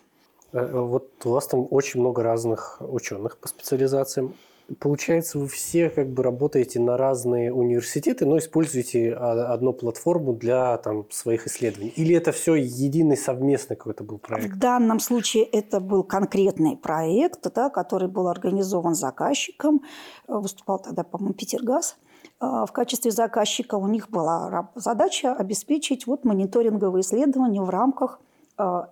Э, 0.51 0.81
Вот 0.81 1.09
у 1.25 1.29
вас 1.29 1.47
там 1.47 1.67
очень 1.69 1.99
много 1.99 2.23
разных 2.23 2.77
ученых 2.81 3.37
по 3.37 3.47
специализациям. 3.47 4.33
Получается, 4.79 5.39
вы 5.39 5.47
все 5.47 5.89
как 5.89 6.09
бы 6.09 6.21
работаете 6.21 6.79
на 6.79 6.97
разные 6.97 7.51
университеты, 7.53 8.25
но 8.25 8.37
используете 8.37 9.13
а, 9.13 9.53
одну 9.53 9.73
платформу 9.73 10.33
для 10.33 10.77
там, 10.77 11.05
своих 11.09 11.47
исследований? 11.47 11.91
Или 11.95 12.15
это 12.15 12.31
все 12.31 12.55
единый 12.55 13.17
совместный 13.17 13.75
какой-то 13.75 14.03
был 14.03 14.19
проект? 14.19 14.53
В 14.53 14.59
данном 14.59 14.99
случае 14.99 15.43
это 15.43 15.79
был 15.79 16.03
конкретный 16.03 16.77
проект, 16.77 17.51
да, 17.53 17.69
который 17.69 18.07
был 18.07 18.27
организован 18.27 18.95
заказчиком. 18.95 19.81
Э, 20.27 20.33
Выступал 20.33 20.79
тогда, 20.79 21.03
по-моему, 21.03 21.33
Петергаз. 21.33 21.97
Э, 22.39 22.65
В 22.67 22.71
качестве 22.71 23.11
заказчика 23.11 23.75
у 23.75 23.87
них 23.87 24.09
была 24.09 24.69
задача 24.75 25.33
обеспечить 25.33 26.05
вот 26.05 26.25
мониторинговые 26.25 27.01
исследования 27.01 27.61
в 27.61 27.69
рамках 27.69 28.19
э, 28.57 28.83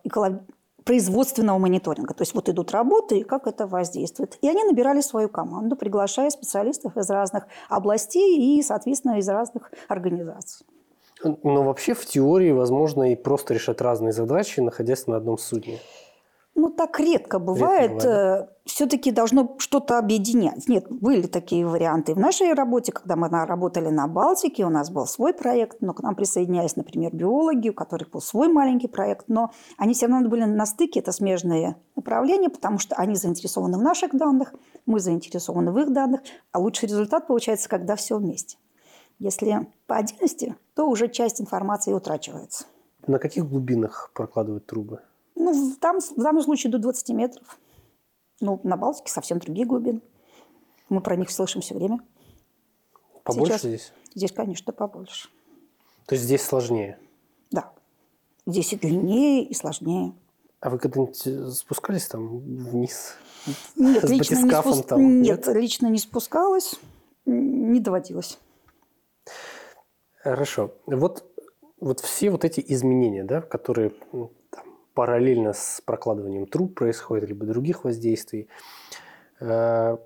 производственного 0.88 1.58
мониторинга. 1.58 2.14
То 2.14 2.22
есть 2.22 2.34
вот 2.34 2.48
идут 2.48 2.72
работы, 2.72 3.20
и 3.20 3.24
как 3.24 3.46
это 3.46 3.68
воздействует. 3.68 4.38
И 4.42 4.48
они 4.48 4.64
набирали 4.64 5.02
свою 5.02 5.28
команду, 5.28 5.76
приглашая 5.76 6.30
специалистов 6.30 6.96
из 6.96 7.10
разных 7.10 7.48
областей 7.68 8.58
и, 8.58 8.64
соответственно, 8.64 9.20
из 9.20 9.28
разных 9.28 9.72
организаций. 9.90 10.66
Но 11.24 11.64
вообще 11.64 11.94
в 11.94 12.06
теории 12.06 12.52
возможно 12.52 13.12
и 13.12 13.16
просто 13.16 13.54
решать 13.54 13.82
разные 13.82 14.14
задачи, 14.14 14.62
находясь 14.62 15.08
на 15.08 15.18
одном 15.18 15.38
судне. 15.38 15.80
Ну, 16.60 16.72
так 16.72 17.00
редко 17.00 17.38
бывает. 17.38 17.98
бывает, 17.98 18.50
Все-таки 18.66 19.12
должно 19.12 19.56
что-то 19.60 20.00
объединять. 20.00 20.68
Нет, 20.68 20.88
были 20.90 21.28
такие 21.28 21.68
варианты. 21.68 22.16
В 22.16 22.20
нашей 22.20 22.52
работе, 22.54 22.92
когда 22.92 23.16
мы 23.16 23.30
работали 23.30 23.90
на 23.90 24.08
Балтике, 24.08 24.66
у 24.66 24.70
нас 24.70 24.90
был 24.90 25.06
свой 25.06 25.36
проект, 25.36 25.82
но 25.82 25.94
к 25.94 26.02
нам 26.02 26.16
присоединялись, 26.16 26.76
например, 26.76 27.16
биологи, 27.16 27.70
у 27.70 27.76
которых 27.76 28.10
был 28.10 28.22
свой 28.22 28.48
маленький 28.48 28.88
проект, 28.88 29.26
но 29.28 29.52
они 29.78 29.94
все 29.94 30.08
равно 30.08 30.28
были 30.28 30.46
на 30.46 30.66
стыке, 30.66 31.00
это 31.00 31.12
смежные 31.12 31.76
направления, 31.96 32.50
потому 32.50 32.80
что 32.80 32.96
они 32.96 33.16
заинтересованы 33.16 33.78
в 33.78 33.84
наших 33.84 34.16
данных, 34.16 34.56
мы 34.88 35.00
заинтересованы 35.00 35.72
в 35.72 35.78
их 35.78 35.94
данных, 35.94 36.22
а 36.52 36.58
лучший 36.58 36.90
результат 36.90 37.28
получается, 37.28 37.70
когда 37.70 37.96
все 37.96 38.18
вместе. 38.18 38.58
Если 39.20 39.68
по 39.86 39.98
отдельности, 39.98 40.56
то 40.74 40.90
уже 40.90 41.08
часть 41.08 41.40
информации 41.40 41.94
утрачивается. 41.94 42.66
На 43.06 43.20
каких 43.20 43.48
глубинах 43.48 44.10
прокладывают 44.16 44.66
трубы? 44.66 45.02
Ну, 45.40 45.76
там 45.80 46.00
в 46.00 46.22
данном 46.22 46.42
случае 46.42 46.72
до 46.72 46.80
20 46.80 47.10
метров. 47.10 47.60
Ну, 48.40 48.60
на 48.64 48.78
Балтике 48.78 49.12
совсем 49.12 49.40
другие 49.40 49.66
глубины. 49.66 50.02
Мы 50.90 51.02
про 51.02 51.16
них 51.16 51.30
слышим 51.32 51.62
все 51.62 51.76
время. 51.76 52.00
Побольше 53.24 53.54
Сейчас. 53.54 53.62
здесь? 53.62 53.94
Здесь, 54.16 54.32
конечно, 54.32 54.74
побольше. 54.74 55.30
То 56.06 56.16
есть 56.16 56.26
здесь 56.26 56.42
сложнее. 56.42 56.98
Да. 57.52 57.72
Здесь 58.46 58.74
и 58.74 58.78
длиннее, 58.78 59.44
и 59.44 59.54
сложнее. 59.54 60.14
А 60.60 60.70
вы 60.70 60.80
когда-нибудь 60.80 61.56
спускались 61.56 62.08
там 62.08 62.40
вниз? 62.40 63.16
Нет, 63.76 64.04
с 64.04 64.10
лично 64.10 64.36
не 64.36 64.52
спус... 64.52 64.84
там? 64.86 65.22
Нет, 65.22 65.46
нет, 65.46 65.56
лично 65.56 65.88
не 65.88 66.00
спускалась, 66.00 66.76
не 67.26 67.80
доводилось. 67.80 68.40
Хорошо. 70.16 70.74
Вот, 70.86 71.26
вот 71.80 72.00
все 72.00 72.32
вот 72.32 72.44
эти 72.44 72.64
изменения, 72.68 73.24
да, 73.24 73.42
которые 73.42 73.94
параллельно 74.98 75.54
с 75.54 75.80
прокладыванием 75.86 76.48
труб 76.48 76.74
происходят, 76.74 77.30
либо 77.30 77.46
других 77.46 77.84
воздействий, 77.84 78.48
э, 79.40 79.98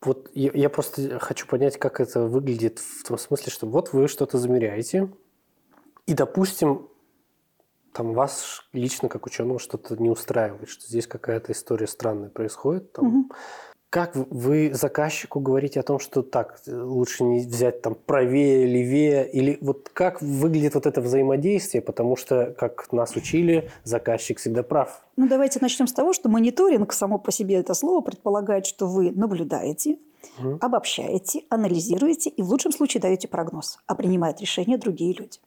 вот 0.00 0.30
я 0.32 0.70
просто 0.70 1.18
хочу 1.18 1.46
понять, 1.46 1.78
как 1.78 2.00
это 2.00 2.22
выглядит 2.22 2.78
в 2.78 3.04
том 3.06 3.18
смысле, 3.18 3.52
что 3.52 3.66
вот 3.66 3.92
вы 3.92 4.08
что-то 4.08 4.38
замеряете, 4.38 5.12
и, 6.06 6.14
допустим, 6.14 6.88
там 7.92 8.14
вас 8.14 8.62
лично 8.72 9.10
как 9.10 9.26
ученого 9.26 9.58
что-то 9.58 10.02
не 10.02 10.08
устраивает, 10.08 10.70
что 10.70 10.86
здесь 10.86 11.06
какая-то 11.06 11.52
история 11.52 11.86
странная 11.86 12.30
происходит. 12.30 12.90
Там. 12.94 13.06
Угу. 13.06 13.34
Как 13.92 14.16
вы 14.16 14.70
заказчику 14.72 15.38
говорите 15.38 15.78
о 15.78 15.82
том, 15.82 15.98
что 15.98 16.22
так, 16.22 16.58
лучше 16.66 17.24
не 17.24 17.40
взять 17.40 17.82
там 17.82 17.94
правее, 17.94 18.64
левее, 18.64 19.30
или 19.30 19.58
вот 19.60 19.90
как 19.92 20.22
выглядит 20.22 20.74
вот 20.74 20.86
это 20.86 21.02
взаимодействие, 21.02 21.82
потому 21.82 22.16
что, 22.16 22.54
как 22.58 22.90
нас 22.90 23.14
учили, 23.16 23.70
заказчик 23.84 24.38
всегда 24.38 24.62
прав. 24.62 25.02
Ну, 25.16 25.28
давайте 25.28 25.58
начнем 25.60 25.86
с 25.86 25.92
того, 25.92 26.14
что 26.14 26.30
мониторинг, 26.30 26.90
само 26.94 27.18
по 27.18 27.30
себе 27.30 27.56
это 27.56 27.74
слово, 27.74 28.00
предполагает, 28.00 28.64
что 28.64 28.86
вы 28.86 29.10
наблюдаете, 29.10 29.98
угу. 30.38 30.56
обобщаете, 30.62 31.42
анализируете 31.50 32.30
и 32.30 32.40
в 32.40 32.48
лучшем 32.48 32.72
случае 32.72 33.02
даете 33.02 33.28
прогноз, 33.28 33.78
а 33.86 33.94
принимают 33.94 34.40
решения 34.40 34.78
другие 34.78 35.12
люди 35.12 35.38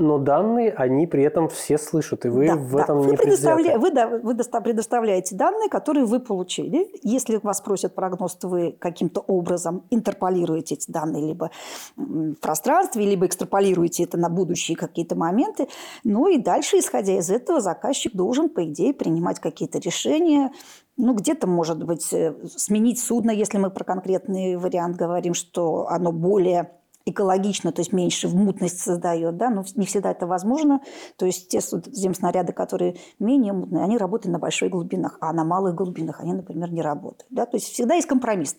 но 0.00 0.18
данные 0.18 0.72
они 0.72 1.06
при 1.06 1.22
этом 1.22 1.48
все 1.48 1.78
слышат, 1.78 2.24
и 2.24 2.28
вы 2.28 2.46
да, 2.46 2.56
в 2.56 2.76
этом 2.76 3.00
вы 3.00 3.10
не 3.10 3.16
предоставля... 3.16 3.78
вы, 3.78 3.90
да, 3.90 4.08
вы 4.08 4.34
предоставляете 4.34 5.36
данные, 5.36 5.68
которые 5.68 6.06
вы 6.06 6.20
получили. 6.20 6.88
Если 7.02 7.38
вас 7.42 7.60
просят 7.60 7.94
прогноз, 7.94 8.34
то 8.34 8.48
вы 8.48 8.72
каким-то 8.78 9.20
образом 9.20 9.84
интерполируете 9.90 10.74
эти 10.76 10.90
данные 10.90 11.26
либо 11.26 11.50
в 11.96 12.34
пространстве, 12.36 13.04
либо 13.04 13.26
экстраполируете 13.26 14.04
это 14.04 14.16
на 14.16 14.30
будущие 14.30 14.76
какие-то 14.76 15.16
моменты. 15.16 15.68
Ну 16.02 16.28
и 16.28 16.38
дальше, 16.38 16.78
исходя 16.78 17.18
из 17.18 17.30
этого, 17.30 17.60
заказчик 17.60 18.14
должен, 18.14 18.48
по 18.48 18.64
идее, 18.64 18.94
принимать 18.94 19.38
какие-то 19.38 19.78
решения, 19.78 20.50
ну, 20.96 21.14
где-то, 21.14 21.46
может 21.46 21.82
быть, 21.84 22.12
э, 22.12 22.34
сменить 22.56 23.00
судно, 23.00 23.30
если 23.30 23.58
мы 23.58 23.70
про 23.70 23.84
конкретный 23.84 24.56
вариант 24.56 24.96
говорим, 24.96 25.34
что 25.34 25.88
оно 25.88 26.12
более 26.12 26.70
экологично, 27.10 27.72
то 27.72 27.80
есть 27.80 27.92
меньше 27.92 28.28
мутность 28.28 28.80
создает, 28.80 29.36
да, 29.36 29.50
но 29.50 29.64
не 29.76 29.86
всегда 29.86 30.10
это 30.10 30.26
возможно. 30.26 30.80
То 31.16 31.26
есть 31.26 31.48
те 31.48 31.60
земснаряды, 31.60 32.52
которые 32.52 32.96
менее 33.18 33.52
мутные, 33.52 33.84
они 33.84 33.98
работают 33.98 34.32
на 34.32 34.38
больших 34.38 34.70
глубинах, 34.70 35.18
а 35.20 35.32
на 35.32 35.44
малых 35.44 35.74
глубинах 35.74 36.20
они, 36.20 36.32
например, 36.32 36.72
не 36.72 36.82
работают. 36.82 37.26
Да? 37.30 37.46
То 37.46 37.56
есть 37.56 37.68
всегда 37.72 37.94
есть 37.94 38.08
компромисс. 38.08 38.56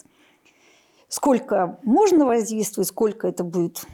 Сколько 1.08 1.80
можно 1.84 2.26
воздействовать, 2.26 2.88
сколько 2.88 3.28
это 3.28 3.44
будет 3.44 3.86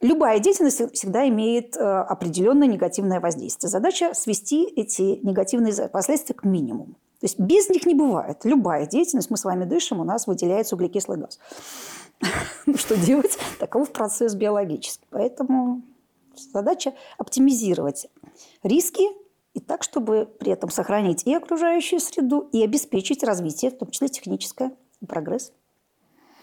Любая 0.00 0.38
деятельность 0.38 0.92
всегда 0.92 1.28
имеет 1.28 1.76
э, 1.76 1.80
определенное 1.80 2.68
негативное 2.68 3.20
воздействие. 3.20 3.68
Задача 3.68 4.14
свести 4.14 4.64
эти 4.64 5.18
негативные 5.24 5.88
последствия 5.88 6.36
к 6.36 6.44
минимуму. 6.44 6.94
То 7.20 7.24
есть 7.24 7.38
без 7.38 7.68
них 7.68 7.84
не 7.84 7.94
бывает. 7.94 8.38
Любая 8.44 8.86
деятельность, 8.86 9.28
мы 9.28 9.36
с 9.36 9.44
вами 9.44 9.64
дышим, 9.64 9.98
у 9.98 10.04
нас 10.04 10.28
выделяется 10.28 10.76
углекислый 10.76 11.18
газ. 11.18 11.40
Ну, 12.66 12.74
что 12.76 12.96
делать? 12.96 13.38
Таков 13.58 13.92
процесс 13.92 14.34
биологический. 14.34 15.06
Поэтому 15.10 15.82
задача 16.36 16.94
оптимизировать 17.16 18.08
риски 18.62 19.02
и 19.54 19.60
так, 19.60 19.82
чтобы 19.82 20.26
при 20.38 20.52
этом 20.52 20.70
сохранить 20.70 21.26
и 21.26 21.34
окружающую 21.34 22.00
среду, 22.00 22.48
и 22.52 22.62
обеспечить 22.62 23.24
развитие, 23.24 23.70
в 23.70 23.78
том 23.78 23.90
числе 23.90 24.08
техническое, 24.08 24.72
прогресс. 25.06 25.52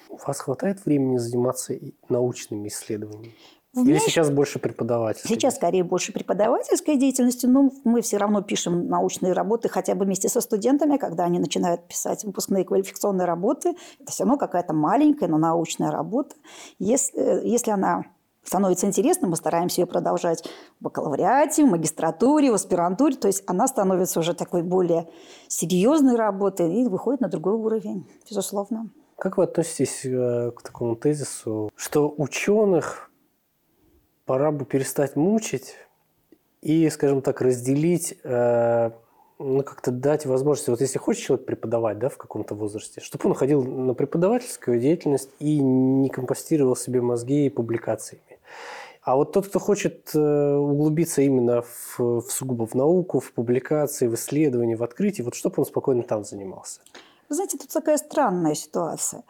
У 0.10 0.18
вас 0.18 0.40
хватает 0.40 0.86
времени 0.86 1.18
заниматься 1.18 1.78
научными 2.10 2.68
исследованиями? 2.68 3.34
Или 3.76 3.84
меня... 3.84 4.00
сейчас 4.00 4.30
больше 4.30 4.60
преподавательской? 4.60 5.36
Сейчас 5.36 5.56
скорее 5.56 5.84
больше 5.84 6.14
преподавательской 6.14 6.96
деятельности, 6.96 7.46
но 7.46 7.72
мы 7.84 8.02
все 8.02 8.18
равно 8.18 8.42
пишем 8.42 8.88
научные 8.88 9.34
работы 9.34 9.68
хотя 9.68 9.96
бы 9.96 10.06
вместе 10.06 10.30
со 10.30 10.40
студентами, 10.40 10.98
когда 10.98 11.26
они 11.26 11.40
начинают 11.40 11.88
писать 11.88 12.24
выпускные 12.24 12.64
квалификационные 12.64 13.26
работы. 13.26 13.76
Это 14.00 14.12
все 14.12 14.24
равно 14.24 14.38
какая-то 14.38 14.74
маленькая, 14.74 15.28
но 15.28 15.38
научная 15.38 15.92
работа. 15.92 16.36
Если, 16.80 17.20
если 17.46 17.72
она 17.72 18.06
становится 18.46 18.88
интересной, 18.88 19.28
мы 19.28 19.36
стараемся 19.36 19.82
ее 19.82 19.88
продолжать 19.88 20.48
в 20.80 20.84
бакалавриате, 20.84 21.66
в 21.66 21.70
магистратуре, 21.70 22.52
в 22.52 22.54
аспирантуре. 22.54 23.16
То 23.16 23.28
есть 23.28 23.44
она 23.48 23.68
становится 23.68 24.20
уже 24.20 24.34
такой 24.34 24.64
более 24.64 25.10
серьезной 25.48 26.16
работой 26.16 26.82
и 26.82 26.88
выходит 26.88 27.22
на 27.22 27.28
другой 27.28 27.54
уровень, 27.54 28.08
безусловно. 28.30 28.90
Как 29.18 29.38
вы 29.38 29.46
относитесь 29.46 30.06
э, 30.06 30.52
к 30.52 30.62
такому 30.62 30.96
тезису, 30.96 31.72
что 31.76 32.14
ученых 32.18 33.10
пора 34.26 34.52
бы 34.52 34.66
перестать 34.66 35.16
мучить 35.16 35.76
и, 36.62 36.90
скажем 36.90 37.22
так, 37.22 37.42
разделить, 37.42 38.18
э, 38.24 38.92
ну, 39.38 39.64
как-то 39.64 39.92
дать 39.92 40.26
возможность, 40.26 40.70
вот 40.70 40.82
если 40.82 40.98
хочет 40.98 41.24
человек 41.24 41.46
преподавать, 41.46 42.00
да, 42.00 42.10
в 42.10 42.18
каком-то 42.18 42.56
возрасте, 42.56 43.02
чтобы 43.02 43.30
он 43.30 43.36
ходил 43.36 43.64
на 43.64 43.94
преподавательскую 43.94 44.80
деятельность 44.80 45.30
и 45.40 45.60
не 45.60 46.10
компостировал 46.10 46.76
себе 46.76 47.02
мозги 47.02 47.50
публикациями. 47.50 48.40
А 49.02 49.16
вот 49.16 49.34
тот, 49.34 49.48
кто 49.48 49.60
хочет 49.60 50.10
э, 50.16 50.56
углубиться 50.56 51.22
именно 51.22 51.62
в, 51.62 52.00
в 52.00 52.32
сугубо 52.32 52.66
в 52.66 52.74
науку, 52.74 53.20
в 53.20 53.32
публикации, 53.34 54.08
в 54.08 54.16
исследовании, 54.16 54.74
в 54.74 54.82
открытии, 54.82 55.22
вот 55.22 55.36
чтобы 55.36 55.56
он 55.58 55.66
спокойно 55.66 56.02
там 56.02 56.24
занимался. 56.24 56.82
Знаете, 57.30 57.60
тут 57.60 57.70
такая 57.70 57.98
странная 57.98 58.56
ситуация. 58.56 59.24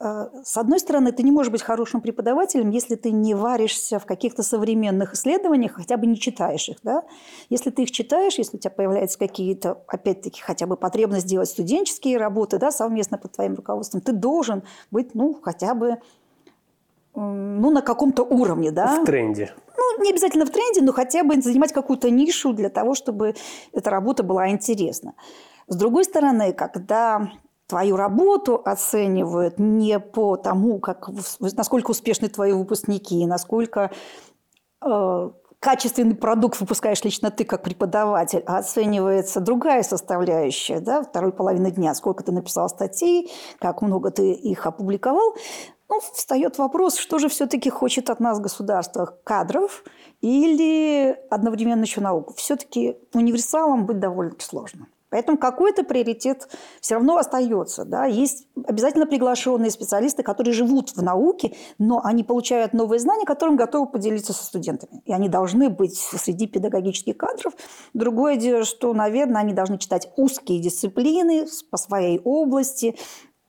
Э, 0.00 0.28
с 0.44 0.56
одной 0.56 0.78
стороны, 0.78 1.12
ты 1.12 1.22
не 1.22 1.32
можешь 1.32 1.50
быть 1.50 1.62
хорошим 1.62 2.00
преподавателем, 2.00 2.70
если 2.70 2.94
ты 2.94 3.10
не 3.10 3.34
варишься 3.34 3.98
в 3.98 4.06
каких-то 4.06 4.42
современных 4.42 5.14
исследованиях, 5.14 5.72
хотя 5.72 5.96
бы 5.96 6.06
не 6.06 6.18
читаешь 6.18 6.68
их. 6.68 6.76
Да? 6.82 7.02
Если 7.50 7.70
ты 7.70 7.82
их 7.82 7.90
читаешь, 7.90 8.38
если 8.38 8.56
у 8.56 8.60
тебя 8.60 8.70
появляются 8.70 9.18
какие-то, 9.18 9.82
опять-таки, 9.88 10.40
хотя 10.40 10.66
бы 10.66 10.76
потребность 10.76 11.26
делать 11.26 11.48
студенческие 11.48 12.18
работы 12.18 12.58
да, 12.58 12.70
совместно 12.70 13.18
под 13.18 13.32
твоим 13.32 13.54
руководством, 13.54 14.00
ты 14.00 14.12
должен 14.12 14.62
быть 14.90 15.14
ну, 15.14 15.38
хотя 15.42 15.74
бы 15.74 15.98
ну, 17.14 17.70
на 17.70 17.82
каком-то 17.82 18.22
уровне. 18.22 18.70
Да? 18.70 19.02
В 19.02 19.04
тренде. 19.04 19.52
Ну, 19.76 20.02
не 20.02 20.10
обязательно 20.10 20.46
в 20.46 20.50
тренде, 20.50 20.80
но 20.82 20.92
хотя 20.92 21.24
бы 21.24 21.40
занимать 21.40 21.72
какую-то 21.72 22.10
нишу 22.10 22.52
для 22.52 22.68
того, 22.68 22.94
чтобы 22.94 23.34
эта 23.72 23.90
работа 23.90 24.22
была 24.22 24.50
интересна. 24.50 25.14
С 25.66 25.76
другой 25.76 26.04
стороны, 26.04 26.52
когда 26.52 27.30
твою 27.68 27.96
работу 27.96 28.60
оценивают 28.64 29.58
не 29.58 30.00
по 30.00 30.36
тому, 30.36 30.80
как, 30.80 31.08
насколько 31.40 31.90
успешны 31.90 32.28
твои 32.28 32.52
выпускники, 32.52 33.26
насколько 33.26 33.92
э, 34.84 35.30
качественный 35.60 36.14
продукт 36.14 36.60
выпускаешь 36.60 37.04
лично 37.04 37.30
ты 37.30 37.44
как 37.44 37.62
преподаватель, 37.62 38.42
а 38.46 38.58
оценивается 38.58 39.40
другая 39.40 39.82
составляющая, 39.82 40.80
да, 40.80 41.02
второй 41.02 41.32
половины 41.32 41.70
дня, 41.70 41.94
сколько 41.94 42.24
ты 42.24 42.32
написал 42.32 42.70
статей, 42.70 43.30
как 43.58 43.82
много 43.82 44.10
ты 44.10 44.32
их 44.32 44.66
опубликовал, 44.66 45.34
ну, 45.90 46.00
встает 46.12 46.58
вопрос, 46.58 46.96
что 46.96 47.18
же 47.18 47.28
все-таки 47.28 47.70
хочет 47.70 48.10
от 48.10 48.20
нас 48.20 48.40
государство? 48.40 49.18
Кадров 49.24 49.84
или 50.20 51.16
одновременно 51.30 51.82
еще 51.82 52.00
науку? 52.00 52.34
Все-таки 52.36 52.98
универсалом 53.14 53.86
быть 53.86 53.98
довольно 53.98 54.34
сложно. 54.38 54.86
Поэтому 55.10 55.38
какой-то 55.38 55.84
приоритет 55.84 56.48
все 56.80 56.94
равно 56.94 57.16
остается. 57.16 57.84
Да? 57.84 58.04
Есть 58.04 58.46
обязательно 58.66 59.06
приглашенные 59.06 59.70
специалисты, 59.70 60.22
которые 60.22 60.52
живут 60.52 60.90
в 60.90 61.02
науке, 61.02 61.54
но 61.78 62.00
они 62.04 62.24
получают 62.24 62.72
новые 62.72 63.00
знания, 63.00 63.24
которым 63.24 63.56
готовы 63.56 63.90
поделиться 63.90 64.32
со 64.32 64.44
студентами. 64.44 65.02
И 65.04 65.12
они 65.12 65.28
должны 65.28 65.70
быть 65.70 65.96
среди 65.96 66.46
педагогических 66.46 67.16
кадров. 67.16 67.54
Другое 67.94 68.36
дело, 68.36 68.64
что, 68.64 68.92
наверное, 68.92 69.40
они 69.40 69.52
должны 69.52 69.78
читать 69.78 70.10
узкие 70.16 70.60
дисциплины 70.60 71.46
по 71.70 71.76
своей 71.76 72.20
области, 72.24 72.96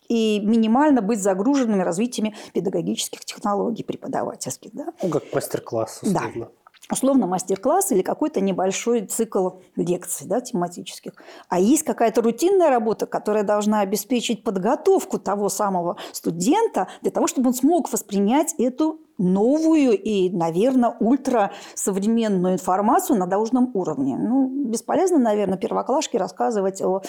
и 0.07 0.39
минимально 0.43 1.03
быть 1.03 1.21
загруженными 1.21 1.83
развитием 1.83 2.33
педагогических 2.51 3.23
технологий 3.23 3.83
преподавательских. 3.83 4.71
Да? 4.73 4.87
Ну, 5.03 5.09
как 5.09 5.23
мастер-класс, 5.31 5.99
условно. 6.01 6.45
Да 6.45 6.58
условно 6.91 7.27
мастер-класс 7.27 7.91
или 7.91 8.01
какой-то 8.01 8.41
небольшой 8.41 9.05
цикл 9.05 9.51
лекций 9.75 10.27
да, 10.27 10.41
тематических. 10.41 11.13
А 11.47 11.59
есть 11.59 11.83
какая-то 11.83 12.21
рутинная 12.21 12.69
работа, 12.69 13.05
которая 13.05 13.43
должна 13.43 13.81
обеспечить 13.81 14.43
подготовку 14.43 15.19
того 15.19 15.49
самого 15.49 15.97
студента 16.11 16.87
для 17.01 17.11
того, 17.11 17.27
чтобы 17.27 17.49
он 17.49 17.53
смог 17.53 17.91
воспринять 17.91 18.55
эту 18.57 18.99
новую 19.17 20.01
и, 20.01 20.29
наверное, 20.29 20.95
ультрасовременную 20.99 22.53
информацию 22.53 23.19
на 23.19 23.27
должном 23.27 23.69
уровне. 23.73 24.17
Ну, 24.17 24.47
бесполезно, 24.47 25.19
наверное, 25.19 25.57
первоклашке 25.57 26.17
рассказывать 26.17 26.81
о, 26.81 27.01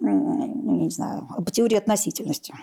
не 0.00 0.90
знаю, 0.90 1.26
об 1.36 1.50
теории 1.50 1.76
относительности 1.76 2.54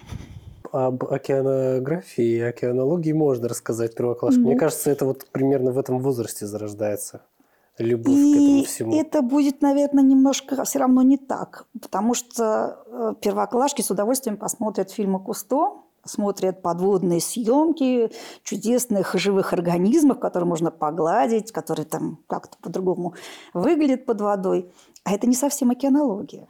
об 0.72 1.04
океанографии 1.06 2.38
и 2.38 2.42
океанологии 2.42 3.14
можно 3.14 3.48
рассказать 3.48 3.96
первоклашке. 3.96 4.40
Mm-hmm. 4.40 4.46
Мне 4.46 4.56
кажется, 4.58 4.90
это 4.90 5.06
вот 5.06 5.26
примерно 5.32 5.72
в 5.72 5.78
этом 5.78 6.00
возрасте 6.00 6.46
зарождается. 6.46 7.22
любовь 7.78 8.16
к 8.16 8.36
этому 8.36 8.58
И 8.60 8.66
всему. 8.66 9.00
это 9.00 9.22
будет, 9.22 9.62
наверное, 9.62 10.04
немножко 10.04 10.64
все 10.64 10.80
равно 10.80 11.02
не 11.02 11.18
так, 11.18 11.66
потому 11.82 12.14
что 12.14 12.84
э, 12.88 13.14
первоклашки 13.22 13.82
с 13.82 13.92
удовольствием 13.92 14.38
посмотрят 14.38 14.92
фильмы 14.92 15.20
Кусто, 15.20 15.74
смотрят 16.06 16.62
подводные 16.62 17.20
съемки 17.20 18.12
чудесных 18.44 19.14
живых 19.16 19.54
организмов, 19.54 20.20
которые 20.20 20.48
можно 20.48 20.72
погладить, 20.72 21.52
которые 21.52 21.86
там 21.86 22.20
как-то 22.28 22.58
по-другому 22.62 23.14
выглядят 23.54 24.06
под 24.06 24.22
водой. 24.22 24.72
А 25.04 25.14
это 25.14 25.28
не 25.28 25.36
совсем 25.36 25.72
океанология. 25.72 26.48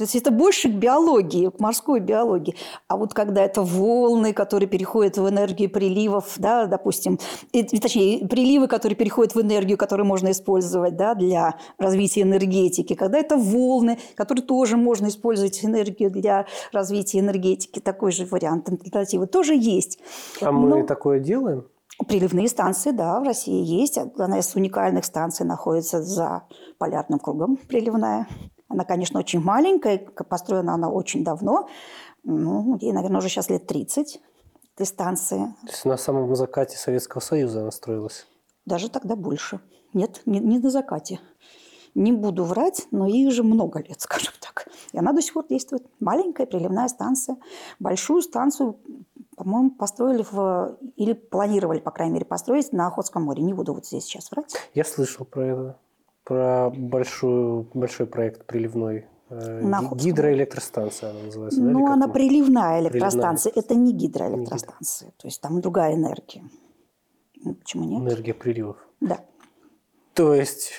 То 0.00 0.04
есть 0.04 0.16
это 0.16 0.30
больше 0.30 0.70
к 0.70 0.76
биологии, 0.76 1.50
к 1.50 1.60
морской 1.60 2.00
биологии. 2.00 2.56
А 2.88 2.96
вот 2.96 3.12
когда 3.12 3.44
это 3.44 3.60
волны, 3.60 4.32
которые 4.32 4.66
переходят 4.66 5.18
в 5.18 5.28
энергию 5.28 5.68
приливов, 5.68 6.36
да, 6.38 6.64
допустим, 6.64 7.18
и, 7.52 7.62
точнее, 7.64 8.26
приливы, 8.26 8.66
которые 8.66 8.96
переходят 8.96 9.34
в 9.34 9.42
энергию, 9.42 9.76
которую 9.76 10.06
можно 10.06 10.30
использовать 10.30 10.96
да, 10.96 11.14
для 11.14 11.56
развития 11.76 12.22
энергетики, 12.22 12.94
когда 12.94 13.18
это 13.18 13.36
волны, 13.36 13.98
которые 14.14 14.42
тоже 14.42 14.78
можно 14.78 15.08
использовать 15.08 15.62
энергию 15.62 16.10
для 16.10 16.46
развития 16.72 17.18
энергетики, 17.18 17.78
такой 17.78 18.10
же 18.12 18.24
вариант 18.24 18.70
альтернативы 18.70 19.26
тоже 19.26 19.54
есть. 19.54 19.98
А 20.40 20.50
мы 20.50 20.78
Но- 20.78 20.86
такое 20.86 21.20
делаем? 21.20 21.66
Приливные 22.08 22.48
станции, 22.48 22.92
да, 22.92 23.20
в 23.20 23.24
России 23.24 23.62
есть. 23.62 23.98
Одна 23.98 24.38
из 24.38 24.56
уникальных 24.56 25.04
станций 25.04 25.44
находится 25.44 26.02
за 26.02 26.44
полярным 26.78 27.18
кругом, 27.18 27.58
приливная. 27.68 28.26
Она, 28.70 28.84
конечно, 28.84 29.18
очень 29.18 29.40
маленькая, 29.40 29.98
построена 29.98 30.74
она 30.74 30.88
очень 30.88 31.24
давно. 31.24 31.68
Ну, 32.22 32.78
ей, 32.80 32.92
наверное, 32.92 33.18
уже 33.18 33.28
сейчас 33.28 33.50
лет 33.50 33.66
30, 33.66 34.20
этой 34.74 34.86
станции. 34.86 35.54
То 35.66 35.72
есть 35.72 35.84
на 35.84 35.96
самом 35.96 36.34
закате 36.36 36.78
Советского 36.78 37.20
Союза 37.20 37.62
она 37.62 37.70
строилась. 37.72 38.26
Даже 38.64 38.88
тогда 38.88 39.16
больше. 39.16 39.60
Нет, 39.92 40.22
не, 40.24 40.38
не 40.38 40.58
на 40.58 40.70
закате. 40.70 41.20
Не 41.94 42.12
буду 42.12 42.44
врать, 42.44 42.86
но 42.92 43.06
ей 43.06 43.26
уже 43.26 43.42
много 43.42 43.80
лет, 43.80 43.96
скажем 44.00 44.32
так. 44.40 44.68
И 44.92 44.98
она 44.98 45.12
до 45.12 45.20
сих 45.20 45.34
пор 45.34 45.46
действует. 45.48 45.84
Маленькая 45.98 46.46
приливная 46.46 46.88
станция. 46.88 47.36
Большую 47.80 48.22
станцию, 48.22 48.78
по-моему, 49.36 49.72
построили 49.72 50.24
в... 50.30 50.78
Или 50.96 51.14
планировали, 51.14 51.80
по 51.80 51.90
крайней 51.90 52.14
мере, 52.14 52.24
построить 52.24 52.72
на 52.72 52.86
Охотском 52.86 53.24
море. 53.24 53.42
Не 53.42 53.52
буду 53.52 53.74
вот 53.74 53.86
здесь 53.86 54.04
сейчас 54.04 54.30
врать. 54.30 54.54
Я 54.74 54.84
слышал 54.84 55.26
про 55.26 55.42
это. 55.44 55.78
Про 56.24 56.70
большую, 56.70 57.68
большой 57.74 58.06
проект 58.06 58.46
приливной. 58.46 59.06
э, 59.30 59.60
На. 59.62 59.82
Гидроэлектростанция 59.94 61.10
она 61.10 61.22
называется, 61.24 61.60
да? 61.60 61.66
Ну, 61.70 61.84
как 61.84 61.94
она 61.94 62.04
она? 62.04 62.12
приливная 62.12 62.62
Приливная. 62.62 62.80
электростанция. 62.80 63.52
Это 63.56 63.74
не 63.74 63.92
гидроэлектростанция. 63.92 65.12
То 65.16 65.26
есть 65.28 65.40
там 65.40 65.60
другая 65.60 65.94
энергия. 65.94 66.42
Ну, 67.42 67.54
Почему 67.54 67.84
нет? 67.84 68.02
Энергия 68.02 68.34
приливов. 68.34 68.76
Да. 69.00 69.20
То 70.14 70.34
есть 70.34 70.72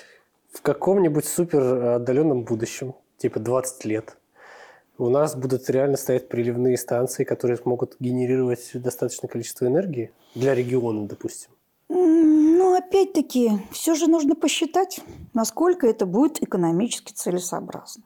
в 0.51 0.61
каком-нибудь 0.61 1.25
супер 1.25 1.61
отдаленном 1.95 2.43
будущем, 2.43 2.93
типа 3.17 3.39
20 3.39 3.85
лет, 3.85 4.17
у 4.97 5.09
нас 5.09 5.35
будут 5.35 5.67
реально 5.69 5.97
стоять 5.97 6.29
приливные 6.29 6.77
станции, 6.77 7.23
которые 7.23 7.57
смогут 7.57 7.95
генерировать 7.99 8.69
достаточное 8.75 9.27
количество 9.29 9.65
энергии 9.65 10.11
для 10.35 10.53
региона, 10.53 11.07
допустим. 11.07 11.49
Ну, 12.91 12.99
опять-таки, 12.99 13.51
все 13.71 13.95
же 13.95 14.07
нужно 14.07 14.35
посчитать, 14.35 14.99
насколько 15.33 15.87
это 15.87 16.05
будет 16.05 16.41
экономически 16.43 17.13
целесообразно. 17.13 18.03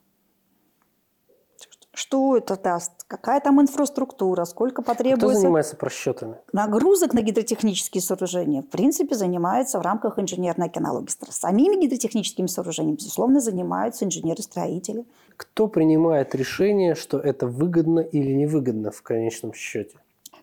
Что 1.91 2.35
это 2.35 2.61
даст? 2.61 2.91
Какая 3.07 3.39
там 3.39 3.61
инфраструктура? 3.61 4.43
Сколько 4.43 4.81
Кто 4.81 4.91
потребуется? 4.91 5.39
занимается 5.39 5.77
просчетами? 5.77 6.35
Нагрузок 6.51 7.13
на 7.13 7.21
гидротехнические 7.21 8.01
сооружения, 8.01 8.61
в 8.61 8.67
принципе, 8.67 9.15
занимается 9.15 9.79
в 9.79 9.81
рамках 9.81 10.19
инженерной 10.19 10.67
океанологии. 10.67 11.07
Самими 11.29 11.81
гидротехническими 11.81 12.47
сооружениями, 12.47 12.97
безусловно, 12.97 13.39
занимаются 13.39 14.03
инженеры-строители. 14.03 15.05
Кто 15.37 15.69
принимает 15.69 16.35
решение, 16.35 16.95
что 16.95 17.17
это 17.17 17.47
выгодно 17.47 18.01
или 18.01 18.33
невыгодно 18.33 18.91
в 18.91 19.01
конечном 19.01 19.53
счете? 19.53 19.97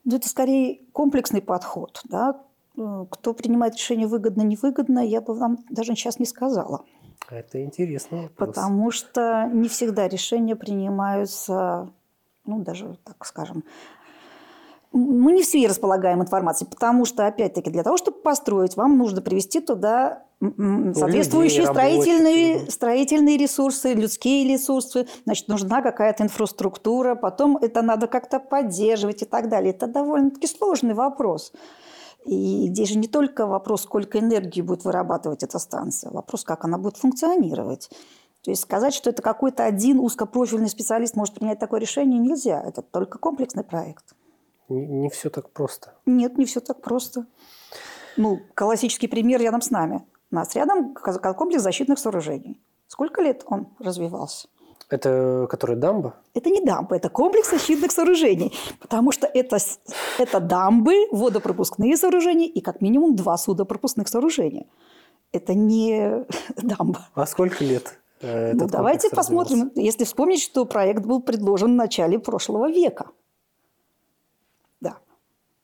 Но 0.05 0.16
это 0.16 0.31
скорее 0.31 0.81
комплексный 0.92 1.42
подход. 1.42 2.00
Да? 2.05 2.40
Э, 2.76 3.06
Кто 3.11 3.35
принимает 3.35 3.74
решение 3.74 4.06
выгодно-невыгодно, 4.06 5.00
я 5.00 5.20
бы 5.20 5.35
вам 5.35 5.58
даже 5.70 5.94
сейчас 5.94 6.18
не 6.18 6.26
сказала. 6.26 6.85
Это 7.30 7.62
интересный 7.62 8.22
вопрос. 8.22 8.48
Потому 8.48 8.90
что 8.90 9.48
не 9.52 9.68
всегда 9.68 10.08
решения 10.08 10.56
принимаются, 10.56 11.90
ну, 12.44 12.58
даже, 12.61 12.98
так 13.04 13.24
скажем, 13.24 13.64
мы 14.92 15.32
не 15.32 15.42
все 15.42 15.66
располагаем 15.66 16.20
информацией, 16.20 16.68
потому 16.68 17.06
что, 17.06 17.26
опять-таки, 17.26 17.70
для 17.70 17.82
того, 17.82 17.96
чтобы 17.96 18.20
построить, 18.20 18.76
вам 18.76 18.98
нужно 18.98 19.22
привести 19.22 19.61
туда 19.61 20.24
соответствующие 20.40 21.61
людей, 21.61 21.72
строительные, 21.72 22.70
строительные 22.70 23.37
ресурсы, 23.38 23.94
людские 23.94 24.52
ресурсы, 24.52 25.06
значит, 25.24 25.48
нужна 25.48 25.80
какая-то 25.80 26.24
инфраструктура, 26.24 27.14
потом 27.14 27.56
это 27.56 27.80
надо 27.80 28.06
как-то 28.06 28.40
поддерживать 28.40 29.22
и 29.22 29.24
так 29.24 29.48
далее. 29.48 29.72
Это 29.72 29.87
довольно-таки 29.87 30.46
сложный 30.46 30.94
вопрос. 30.94 31.52
И 32.24 32.68
здесь 32.68 32.90
же 32.90 32.98
не 32.98 33.08
только 33.08 33.46
вопрос, 33.46 33.82
сколько 33.82 34.18
энергии 34.18 34.61
будет 34.61 34.85
вырабатывать 34.85 35.42
эта 35.42 35.58
станция, 35.58 36.11
вопрос, 36.11 36.44
как 36.44 36.64
она 36.64 36.78
будет 36.78 36.96
функционировать. 36.96 37.90
То 38.42 38.50
есть 38.50 38.62
сказать, 38.62 38.94
что 38.94 39.11
это 39.11 39.22
какой-то 39.22 39.64
один 39.64 40.00
узкопрофильный 40.00 40.68
специалист 40.68 41.14
может 41.14 41.35
принять 41.35 41.58
такое 41.58 41.80
решение, 41.80 42.18
нельзя. 42.18 42.61
Это 42.61 42.82
только 42.82 43.18
комплексный 43.18 43.64
проект. 43.64 44.14
Не, 44.68 45.11
все 45.11 45.30
так 45.30 45.50
просто. 45.50 45.94
Нет, 46.06 46.38
не 46.38 46.44
все 46.44 46.61
так 46.61 46.80
просто. 46.80 47.26
Ну, 48.16 48.40
классический 48.54 49.06
пример 49.06 49.40
рядом 49.40 49.62
с 49.62 49.70
нами. 49.70 50.04
У 50.30 50.35
нас 50.35 50.54
рядом 50.54 50.94
комплекс 50.94 51.62
защитных 51.62 51.98
сооружений. 51.98 52.61
Сколько 52.88 53.22
лет 53.22 53.42
он 53.46 53.68
развивался? 53.78 54.48
Это 54.90 55.47
который 55.49 55.77
дамба? 55.77 56.14
Это 56.35 56.51
не 56.51 56.61
дамба, 56.61 56.97
это 56.97 57.09
комплекс 57.09 57.51
защитных 57.51 57.92
сооружений. 57.92 58.53
Потому 58.81 59.11
что 59.12 59.27
это, 59.27 59.57
это 60.18 60.40
дамбы, 60.40 61.07
водопропускные 61.11 61.97
сооружения 61.97 62.47
и 62.49 62.61
как 62.61 62.81
минимум 62.83 63.16
два 63.16 63.37
судопропускных 63.38 64.09
сооружения. 64.09 64.66
Это 65.33 65.55
не 65.55 66.25
дамба. 66.57 67.09
А 67.14 67.27
сколько 67.27 67.64
лет? 67.64 67.99
э, 68.21 68.53
Ну, 68.53 68.66
давайте 68.68 69.09
посмотрим. 69.11 69.59
развивался? 69.61 69.81
Если 69.81 70.05
вспомнить, 70.05 70.42
что 70.42 70.66
проект 70.66 71.07
был 71.07 71.23
предложен 71.23 71.73
в 71.73 71.77
начале 71.77 72.18
прошлого 72.18 72.68
века. 72.71 73.07
Да. 74.81 74.99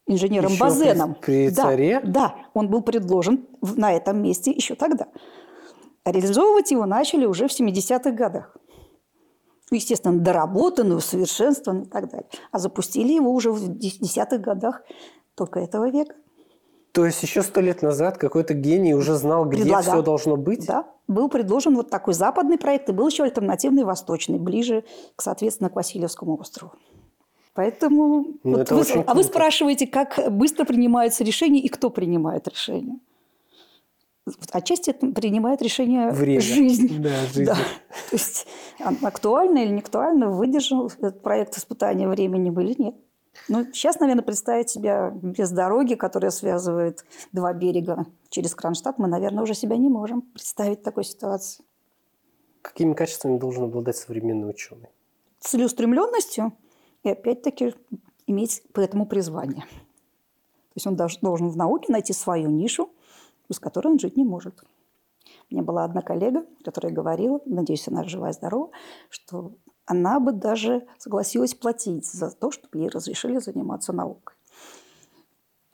Инженером 0.06 0.52
Еще 0.52 0.58
при- 0.58 0.68
Базеном. 0.70 1.14
при 1.20 1.50
да, 1.50 1.62
царе? 1.62 2.00
Да, 2.02 2.34
он 2.54 2.68
был 2.68 2.80
предложен 2.82 3.46
на 3.60 3.92
этом 3.92 4.22
месте 4.22 4.50
еще 4.52 4.74
тогда. 4.74 5.06
А 6.04 6.12
реализовывать 6.12 6.70
его 6.70 6.86
начали 6.86 7.26
уже 7.26 7.46
в 7.48 7.50
70-х 7.60 8.10
годах. 8.12 8.56
Ну, 9.70 9.76
Естественно, 9.76 10.18
доработанный, 10.18 10.96
усовершенствованный 10.96 11.84
и 11.84 11.88
так 11.88 12.10
далее. 12.10 12.26
А 12.52 12.58
запустили 12.58 13.12
его 13.12 13.30
уже 13.32 13.52
в 13.52 13.68
дес- 13.78 13.98
десятых 13.98 14.40
годах 14.40 14.82
только 15.34 15.60
этого 15.60 15.90
века. 15.90 16.14
То 16.92 17.04
есть 17.04 17.22
еще 17.22 17.42
сто 17.42 17.60
лет 17.60 17.82
назад 17.82 18.16
какой-то 18.18 18.54
гений 18.54 18.94
уже 18.94 19.14
знал, 19.14 19.44
где 19.44 19.62
Предлагал. 19.62 19.94
все 19.94 20.02
должно 20.02 20.36
быть? 20.36 20.66
Да, 20.66 20.86
был 21.06 21.28
предложен 21.28 21.76
вот 21.76 21.90
такой 21.90 22.14
западный 22.14 22.58
проект, 22.58 22.88
и 22.88 22.92
был 22.92 23.08
еще 23.08 23.24
альтернативный 23.24 23.84
восточный, 23.84 24.38
ближе, 24.38 24.84
к, 25.14 25.22
соответственно, 25.22 25.68
к 25.70 25.76
Васильевскому 25.76 26.36
острову. 26.40 26.72
Поэтому... 27.54 28.24
Ну, 28.42 28.52
вот 28.52 28.60
это 28.60 28.74
вы- 28.74 29.04
а 29.06 29.14
вы 29.14 29.22
спрашиваете, 29.22 29.86
как 29.86 30.18
быстро 30.30 30.64
принимаются 30.64 31.24
решения 31.24 31.60
и 31.60 31.68
кто 31.68 31.90
принимает 31.90 32.48
решения? 32.48 32.98
Отчасти 34.52 34.92
принимает 34.92 35.62
решение 35.62 36.10
Время. 36.10 36.40
жизнь. 36.40 37.02
Да, 37.02 37.10
жизнь. 37.32 37.44
Да. 37.44 37.54
То 37.54 38.12
есть 38.12 38.46
актуально 39.02 39.58
или 39.58 39.70
не 39.72 39.80
актуально, 39.80 40.30
выдержал 40.30 40.86
этот 40.86 41.22
проект 41.22 41.56
испытания 41.56 42.08
временем 42.08 42.58
или 42.60 42.74
нет. 42.80 42.94
Ну, 43.48 43.64
сейчас, 43.72 44.00
наверное, 44.00 44.24
представить 44.24 44.68
себя 44.68 45.10
без 45.22 45.50
дороги, 45.50 45.94
которая 45.94 46.30
связывает 46.30 47.04
два 47.32 47.52
берега 47.52 48.06
через 48.30 48.54
Кронштадт, 48.54 48.98
мы, 48.98 49.06
наверное, 49.08 49.42
уже 49.44 49.54
себя 49.54 49.76
не 49.76 49.88
можем 49.88 50.22
представить 50.22 50.82
такой 50.82 51.04
ситуации. 51.04 51.64
Какими 52.62 52.94
качествами 52.94 53.38
должен 53.38 53.64
обладать 53.64 53.96
современный 53.96 54.50
ученый? 54.50 54.88
Целеустремленностью 55.40 56.52
и, 57.04 57.10
опять-таки, 57.10 57.74
иметь 58.26 58.62
по 58.72 58.80
этому 58.80 59.06
призвание. 59.06 59.62
То 59.62 60.74
есть 60.74 60.86
он 60.86 60.96
должен 60.96 61.48
в 61.48 61.56
науке 61.56 61.92
найти 61.92 62.12
свою 62.12 62.50
нишу, 62.50 62.90
без 63.48 63.58
которой 63.58 63.88
он 63.88 63.98
жить 63.98 64.16
не 64.16 64.24
может. 64.24 64.62
У 65.50 65.54
меня 65.54 65.62
была 65.62 65.84
одна 65.84 66.02
коллега, 66.02 66.44
которая 66.64 66.92
говорила, 66.92 67.40
надеюсь, 67.46 67.88
она 67.88 68.04
жива 68.04 68.30
и 68.30 68.32
здорова, 68.32 68.70
что 69.08 69.52
она 69.86 70.20
бы 70.20 70.32
даже 70.32 70.86
согласилась 70.98 71.54
платить 71.54 72.06
за 72.06 72.30
то, 72.30 72.50
чтобы 72.50 72.78
ей 72.78 72.88
разрешили 72.88 73.38
заниматься 73.38 73.92
наукой. 73.92 74.36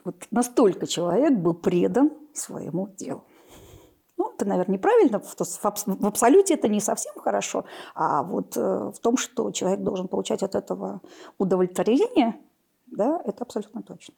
Вот 0.05 0.17
настолько 0.31 0.87
человек 0.87 1.33
был 1.33 1.55
предан 1.55 2.13
своему 2.33 2.89
делу. 2.97 3.25
Ну, 4.17 4.31
это, 4.31 4.45
наверное, 4.45 4.75
неправильно. 4.75 5.19
В, 5.19 6.07
абсолюте 6.07 6.55
это 6.55 6.69
не 6.69 6.81
совсем 6.81 7.15
хорошо. 7.17 7.65
А 7.95 8.23
вот 8.23 8.57
э, 8.57 8.61
в 8.61 8.99
том, 9.01 9.17
что 9.17 9.51
человек 9.51 9.81
должен 9.81 10.07
получать 10.07 10.43
от 10.43 10.55
этого 10.55 11.01
удовлетворение, 11.39 12.37
да, 12.87 13.21
это 13.25 13.43
абсолютно 13.43 13.83
точно. 13.83 14.15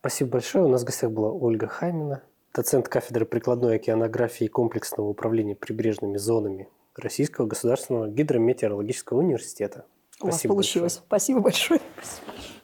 Спасибо 0.00 0.32
большое. 0.32 0.64
У 0.64 0.68
нас 0.68 0.82
в 0.82 0.86
гостях 0.86 1.10
была 1.12 1.30
Ольга 1.30 1.68
Хамина, 1.68 2.22
доцент 2.54 2.88
кафедры 2.88 3.24
прикладной 3.24 3.76
океанографии 3.76 4.44
и 4.44 4.48
комплексного 4.48 5.08
управления 5.08 5.56
прибрежными 5.56 6.16
зонами 6.16 6.68
Российского 6.96 7.46
государственного 7.46 8.08
гидрометеорологического 8.08 9.18
университета. 9.18 9.84
У 10.20 10.26
вас 10.26 10.42
получилось. 10.42 10.94
Большое. 10.94 11.06
Спасибо 11.06 11.40
большое. 11.40 11.80
Спасибо. 11.96 12.57